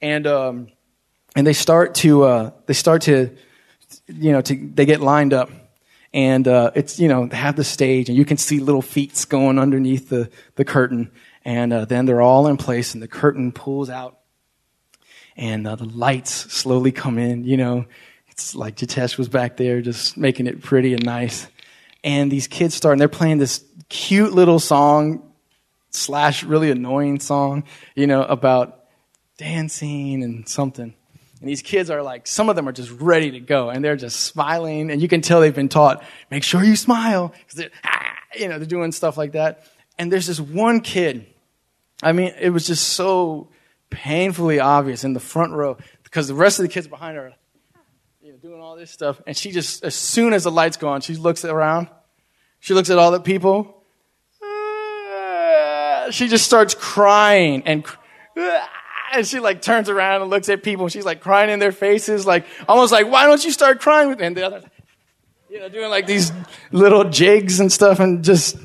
and 0.00 0.26
um, 0.26 0.66
and 1.36 1.46
they 1.46 1.52
start 1.52 1.94
to 1.96 2.24
uh, 2.24 2.50
they 2.66 2.74
start 2.74 3.02
to 3.02 3.36
you 4.08 4.32
know 4.32 4.40
to 4.40 4.70
they 4.74 4.84
get 4.84 5.00
lined 5.00 5.32
up, 5.32 5.48
and 6.12 6.48
uh, 6.48 6.72
it's 6.74 6.98
you 6.98 7.06
know 7.06 7.26
they 7.26 7.36
have 7.36 7.54
the 7.54 7.62
stage, 7.62 8.08
and 8.08 8.18
you 8.18 8.24
can 8.24 8.36
see 8.36 8.58
little 8.58 8.82
feet 8.82 9.24
going 9.28 9.60
underneath 9.60 10.08
the 10.08 10.28
the 10.56 10.64
curtain, 10.64 11.12
and 11.44 11.72
uh, 11.72 11.84
then 11.84 12.04
they're 12.04 12.20
all 12.20 12.48
in 12.48 12.56
place, 12.56 12.94
and 12.94 13.02
the 13.02 13.06
curtain 13.06 13.52
pulls 13.52 13.88
out, 13.88 14.18
and 15.36 15.64
uh, 15.64 15.76
the 15.76 15.84
lights 15.84 16.32
slowly 16.52 16.90
come 16.90 17.16
in. 17.16 17.44
You 17.44 17.58
know, 17.58 17.84
it's 18.26 18.56
like 18.56 18.74
Jitesh 18.74 19.16
was 19.16 19.28
back 19.28 19.56
there 19.56 19.80
just 19.80 20.16
making 20.16 20.48
it 20.48 20.62
pretty 20.62 20.94
and 20.94 21.04
nice, 21.04 21.46
and 22.02 22.28
these 22.28 22.48
kids 22.48 22.74
start, 22.74 22.94
and 22.94 23.00
they're 23.00 23.06
playing 23.06 23.38
this 23.38 23.64
cute 23.88 24.32
little 24.32 24.58
song 24.58 25.31
slash 25.92 26.42
really 26.42 26.70
annoying 26.70 27.20
song, 27.20 27.64
you 27.94 28.06
know, 28.06 28.22
about 28.22 28.84
dancing 29.36 30.22
and 30.22 30.48
something. 30.48 30.94
And 31.40 31.48
these 31.48 31.62
kids 31.62 31.90
are 31.90 32.02
like, 32.02 32.26
some 32.26 32.48
of 32.48 32.56
them 32.56 32.68
are 32.68 32.72
just 32.72 32.90
ready 32.92 33.32
to 33.32 33.40
go 33.40 33.68
and 33.68 33.84
they're 33.84 33.96
just 33.96 34.20
smiling 34.20 34.90
and 34.90 35.02
you 35.02 35.08
can 35.08 35.20
tell 35.20 35.40
they've 35.40 35.54
been 35.54 35.68
taught, 35.68 36.04
make 36.30 36.44
sure 36.44 36.62
you 36.62 36.76
smile. 36.76 37.34
Cause 37.48 37.66
ah, 37.84 38.16
you 38.38 38.48
know, 38.48 38.58
they're 38.58 38.66
doing 38.66 38.92
stuff 38.92 39.16
like 39.16 39.32
that. 39.32 39.66
And 39.98 40.10
there's 40.10 40.26
this 40.26 40.40
one 40.40 40.80
kid. 40.80 41.26
I 42.02 42.12
mean, 42.12 42.32
it 42.40 42.50
was 42.50 42.66
just 42.66 42.90
so 42.90 43.50
painfully 43.90 44.60
obvious 44.60 45.04
in 45.04 45.12
the 45.12 45.20
front 45.20 45.52
row 45.52 45.76
because 46.04 46.28
the 46.28 46.34
rest 46.34 46.58
of 46.58 46.62
the 46.62 46.68
kids 46.68 46.86
behind 46.86 47.16
her, 47.16 47.34
you 48.20 48.32
know, 48.32 48.38
doing 48.38 48.60
all 48.60 48.76
this 48.76 48.90
stuff. 48.90 49.20
And 49.26 49.36
she 49.36 49.50
just, 49.50 49.84
as 49.84 49.94
soon 49.94 50.32
as 50.32 50.44
the 50.44 50.50
lights 50.50 50.76
go 50.76 50.88
on, 50.88 51.00
she 51.00 51.16
looks 51.16 51.44
around. 51.44 51.88
She 52.60 52.72
looks 52.72 52.88
at 52.88 52.98
all 52.98 53.10
the 53.10 53.20
people 53.20 53.81
she 56.12 56.28
just 56.28 56.44
starts 56.44 56.74
crying 56.74 57.62
and, 57.66 57.84
and 59.12 59.26
she 59.26 59.40
like 59.40 59.62
turns 59.62 59.88
around 59.88 60.22
and 60.22 60.30
looks 60.30 60.48
at 60.48 60.62
people. 60.62 60.88
She's 60.88 61.04
like 61.04 61.20
crying 61.20 61.50
in 61.50 61.58
their 61.58 61.72
faces, 61.72 62.26
like 62.26 62.46
almost 62.68 62.92
like, 62.92 63.10
why 63.10 63.26
don't 63.26 63.44
you 63.44 63.50
start 63.50 63.80
crying 63.80 64.08
with? 64.08 64.18
me? 64.18 64.26
And 64.26 64.36
the 64.36 64.46
other, 64.46 64.62
you 65.50 65.60
know, 65.60 65.68
doing 65.68 65.90
like 65.90 66.06
these 66.06 66.32
little 66.70 67.04
jigs 67.04 67.60
and 67.60 67.70
stuff 67.70 68.00
and 68.00 68.24
just 68.24 68.56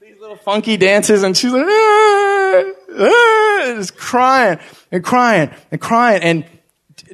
these 0.00 0.20
little 0.20 0.36
funky 0.36 0.76
dances. 0.76 1.22
And 1.22 1.36
she's 1.36 1.52
like, 1.52 1.66
ah, 1.66 2.64
ah, 2.98 3.74
just 3.76 3.96
crying 3.96 4.58
and 4.92 5.02
crying 5.02 5.50
and 5.70 5.80
crying. 5.80 6.22
And 6.22 6.44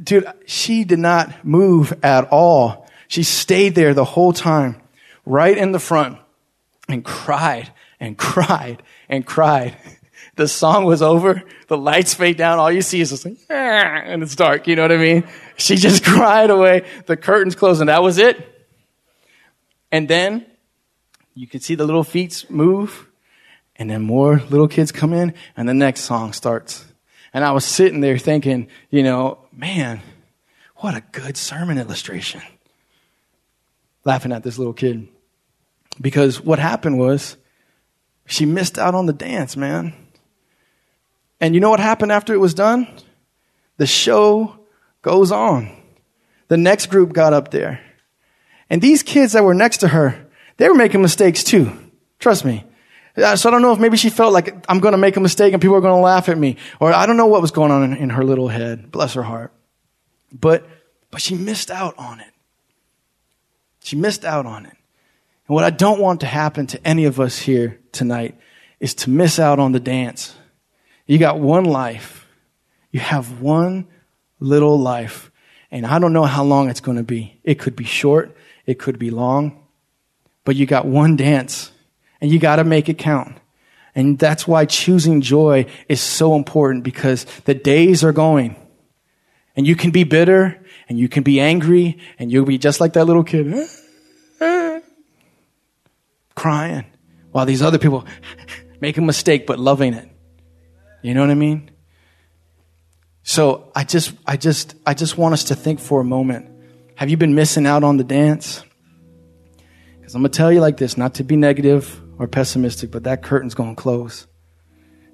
dude, 0.02 0.26
she 0.46 0.84
did 0.84 0.98
not 0.98 1.44
move 1.44 1.92
at 2.02 2.28
all. 2.30 2.88
She 3.08 3.22
stayed 3.22 3.74
there 3.74 3.94
the 3.94 4.04
whole 4.04 4.32
time, 4.32 4.80
right 5.26 5.56
in 5.56 5.72
the 5.72 5.78
front 5.78 6.18
and 6.88 7.04
cried 7.04 7.72
and 8.00 8.16
cried 8.18 8.82
and 9.12 9.24
cried. 9.24 9.76
the 10.36 10.48
song 10.48 10.84
was 10.84 11.02
over, 11.02 11.42
the 11.68 11.76
lights 11.76 12.14
fade 12.14 12.38
down, 12.38 12.58
all 12.58 12.72
you 12.72 12.82
see 12.82 13.00
is 13.00 13.10
just 13.10 13.24
like, 13.24 13.36
"Ah," 13.50 14.00
and 14.04 14.22
it's 14.22 14.34
dark, 14.34 14.66
you 14.66 14.74
know 14.74 14.82
what 14.82 14.90
I 14.90 14.96
mean? 14.96 15.28
She 15.56 15.76
just 15.76 16.04
cried 16.12 16.50
away, 16.50 16.84
the 17.06 17.16
curtains 17.16 17.54
closed, 17.54 17.80
and 17.80 17.88
that 17.88 18.02
was 18.02 18.18
it. 18.18 18.48
And 19.92 20.08
then 20.08 20.46
you 21.34 21.46
could 21.46 21.62
see 21.62 21.74
the 21.74 21.84
little 21.84 22.02
feet 22.02 22.46
move, 22.48 23.06
and 23.76 23.90
then 23.90 24.02
more 24.02 24.42
little 24.48 24.68
kids 24.68 24.90
come 24.90 25.12
in, 25.12 25.34
and 25.56 25.68
the 25.68 25.74
next 25.74 26.00
song 26.00 26.32
starts. 26.32 26.84
And 27.34 27.44
I 27.44 27.52
was 27.52 27.64
sitting 27.64 28.00
there 28.00 28.18
thinking, 28.18 28.68
you 28.90 29.02
know, 29.02 29.38
man, 29.52 30.00
what 30.76 30.94
a 30.94 31.02
good 31.12 31.36
sermon 31.36 31.78
illustration. 31.78 32.42
Laughing 34.04 34.32
at 34.32 34.42
this 34.42 34.58
little 34.58 34.72
kid. 34.72 35.08
Because 36.00 36.40
what 36.40 36.58
happened 36.58 36.98
was, 36.98 37.36
she 38.32 38.46
missed 38.46 38.78
out 38.78 38.94
on 38.94 39.06
the 39.06 39.12
dance, 39.12 39.56
man. 39.56 39.94
And 41.40 41.54
you 41.54 41.60
know 41.60 41.70
what 41.70 41.80
happened 41.80 42.12
after 42.12 42.32
it 42.32 42.38
was 42.38 42.54
done? 42.54 42.86
The 43.76 43.86
show 43.86 44.58
goes 45.02 45.30
on. 45.30 45.70
The 46.48 46.56
next 46.56 46.86
group 46.86 47.12
got 47.12 47.32
up 47.32 47.50
there. 47.50 47.80
And 48.70 48.80
these 48.80 49.02
kids 49.02 49.32
that 49.32 49.44
were 49.44 49.54
next 49.54 49.78
to 49.78 49.88
her, 49.88 50.26
they 50.56 50.68
were 50.68 50.74
making 50.74 51.02
mistakes 51.02 51.44
too. 51.44 51.72
Trust 52.18 52.44
me. 52.44 52.64
Uh, 53.16 53.36
So 53.36 53.48
I 53.48 53.52
don't 53.52 53.60
know 53.60 53.72
if 53.72 53.78
maybe 53.78 53.96
she 53.96 54.08
felt 54.08 54.32
like 54.32 54.54
I'm 54.68 54.80
going 54.80 54.92
to 54.92 54.98
make 54.98 55.16
a 55.16 55.20
mistake 55.20 55.52
and 55.52 55.60
people 55.60 55.76
are 55.76 55.80
going 55.80 55.98
to 55.98 56.02
laugh 56.02 56.28
at 56.28 56.38
me. 56.38 56.56
Or 56.80 56.92
I 56.92 57.04
don't 57.04 57.16
know 57.16 57.26
what 57.26 57.42
was 57.42 57.50
going 57.50 57.70
on 57.70 57.82
in, 57.84 57.94
in 57.94 58.10
her 58.10 58.24
little 58.24 58.48
head. 58.48 58.90
Bless 58.90 59.14
her 59.14 59.22
heart. 59.22 59.52
But, 60.32 60.66
but 61.10 61.20
she 61.20 61.34
missed 61.34 61.70
out 61.70 61.98
on 61.98 62.20
it. 62.20 62.32
She 63.82 63.96
missed 63.96 64.24
out 64.24 64.46
on 64.46 64.64
it. 64.64 64.76
And 65.52 65.56
what 65.56 65.64
I 65.64 65.68
don't 65.70 66.00
want 66.00 66.20
to 66.20 66.26
happen 66.26 66.66
to 66.68 66.80
any 66.82 67.04
of 67.04 67.20
us 67.20 67.38
here 67.38 67.78
tonight 67.92 68.38
is 68.80 68.94
to 68.94 69.10
miss 69.10 69.38
out 69.38 69.58
on 69.58 69.72
the 69.72 69.80
dance. 69.80 70.34
You 71.04 71.18
got 71.18 71.40
one 71.40 71.64
life. 71.64 72.26
You 72.90 73.00
have 73.00 73.42
one 73.42 73.86
little 74.40 74.80
life. 74.80 75.30
And 75.70 75.84
I 75.84 75.98
don't 75.98 76.14
know 76.14 76.24
how 76.24 76.42
long 76.42 76.70
it's 76.70 76.80
going 76.80 76.96
to 76.96 77.02
be. 77.02 77.38
It 77.44 77.58
could 77.58 77.76
be 77.76 77.84
short. 77.84 78.34
It 78.64 78.78
could 78.78 78.98
be 78.98 79.10
long. 79.10 79.62
But 80.46 80.56
you 80.56 80.64
got 80.64 80.86
one 80.86 81.16
dance 81.16 81.70
and 82.22 82.30
you 82.30 82.38
got 82.38 82.56
to 82.56 82.64
make 82.64 82.88
it 82.88 82.96
count. 82.96 83.36
And 83.94 84.18
that's 84.18 84.48
why 84.48 84.64
choosing 84.64 85.20
joy 85.20 85.66
is 85.86 86.00
so 86.00 86.34
important 86.34 86.82
because 86.82 87.26
the 87.44 87.52
days 87.52 88.02
are 88.02 88.12
going 88.14 88.56
and 89.54 89.66
you 89.66 89.76
can 89.76 89.90
be 89.90 90.04
bitter 90.04 90.58
and 90.88 90.98
you 90.98 91.10
can 91.10 91.22
be 91.22 91.40
angry 91.40 91.98
and 92.18 92.32
you'll 92.32 92.46
be 92.46 92.56
just 92.56 92.80
like 92.80 92.94
that 92.94 93.04
little 93.04 93.22
kid 93.22 93.68
crying 96.42 96.84
while 97.30 97.46
these 97.46 97.62
other 97.62 97.78
people 97.78 98.04
make 98.80 98.98
a 98.98 99.00
mistake 99.00 99.46
but 99.46 99.60
loving 99.60 99.94
it. 99.94 100.08
You 101.00 101.14
know 101.14 101.20
what 101.20 101.30
I 101.30 101.34
mean? 101.34 101.70
So 103.22 103.70
I 103.76 103.84
just, 103.84 104.12
I 104.26 104.36
just, 104.36 104.74
I 104.84 104.94
just 104.94 105.16
want 105.16 105.34
us 105.34 105.44
to 105.44 105.54
think 105.54 105.78
for 105.78 106.00
a 106.00 106.04
moment. 106.04 106.50
Have 106.96 107.10
you 107.10 107.16
been 107.16 107.36
missing 107.36 107.64
out 107.64 107.84
on 107.84 107.96
the 107.96 108.02
dance? 108.02 108.64
Because 110.00 110.16
I'm 110.16 110.22
going 110.22 110.32
to 110.32 110.36
tell 110.36 110.52
you 110.52 110.60
like 110.60 110.78
this, 110.78 110.96
not 110.96 111.14
to 111.14 111.22
be 111.22 111.36
negative 111.36 112.02
or 112.18 112.26
pessimistic, 112.26 112.90
but 112.90 113.04
that 113.04 113.22
curtain's 113.22 113.54
going 113.54 113.76
to 113.76 113.80
close. 113.80 114.26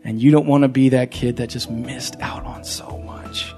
And 0.05 0.23
you 0.23 0.31
don't 0.31 0.47
want 0.47 0.62
to 0.62 0.69
be 0.69 0.88
that 0.88 1.11
kid 1.11 1.37
that 1.37 1.49
just 1.49 1.71
missed 1.71 2.17
out 2.21 2.47
on 2.47 2.64
so 2.64 2.97
much 3.05 3.55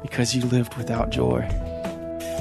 because 0.00 0.34
you 0.34 0.40
lived 0.46 0.74
without 0.78 1.10
joy. 1.10 1.46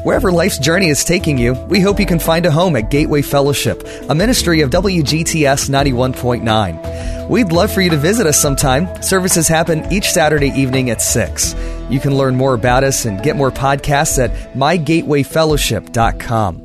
Wherever 0.04 0.32
life's 0.34 0.58
journey 0.58 0.90
is 0.90 1.06
taking 1.06 1.38
you, 1.38 1.54
we 1.70 1.80
hope 1.80 1.98
you 1.98 2.06
can 2.06 2.20
find 2.20 2.46
a 2.46 2.52
home 2.52 2.76
at 2.76 2.92
Gateway 2.92 3.22
Fellowship, 3.22 3.88
a 4.10 4.16
ministry 4.16 4.60
of 4.60 4.70
WGTS 4.70 5.70
91.9. 5.70 7.30
We'd 7.30 7.54
love 7.54 7.72
for 7.72 7.80
you 7.80 7.90
to 7.90 7.96
visit 7.96 8.28
us 8.28 8.38
sometime. 8.38 9.02
Services 9.02 9.48
happen 9.48 9.90
each 9.94 10.12
Saturday 10.12 10.50
evening 10.50 10.90
at 10.90 11.02
6. 11.02 11.56
You 11.90 12.02
can 12.02 12.18
learn 12.18 12.36
more 12.36 12.54
about 12.54 12.84
us 12.84 13.06
and 13.06 13.24
get 13.24 13.38
more 13.38 13.50
podcasts 13.50 14.22
at 14.22 14.32
mygatewayfellowship.com. 14.54 16.63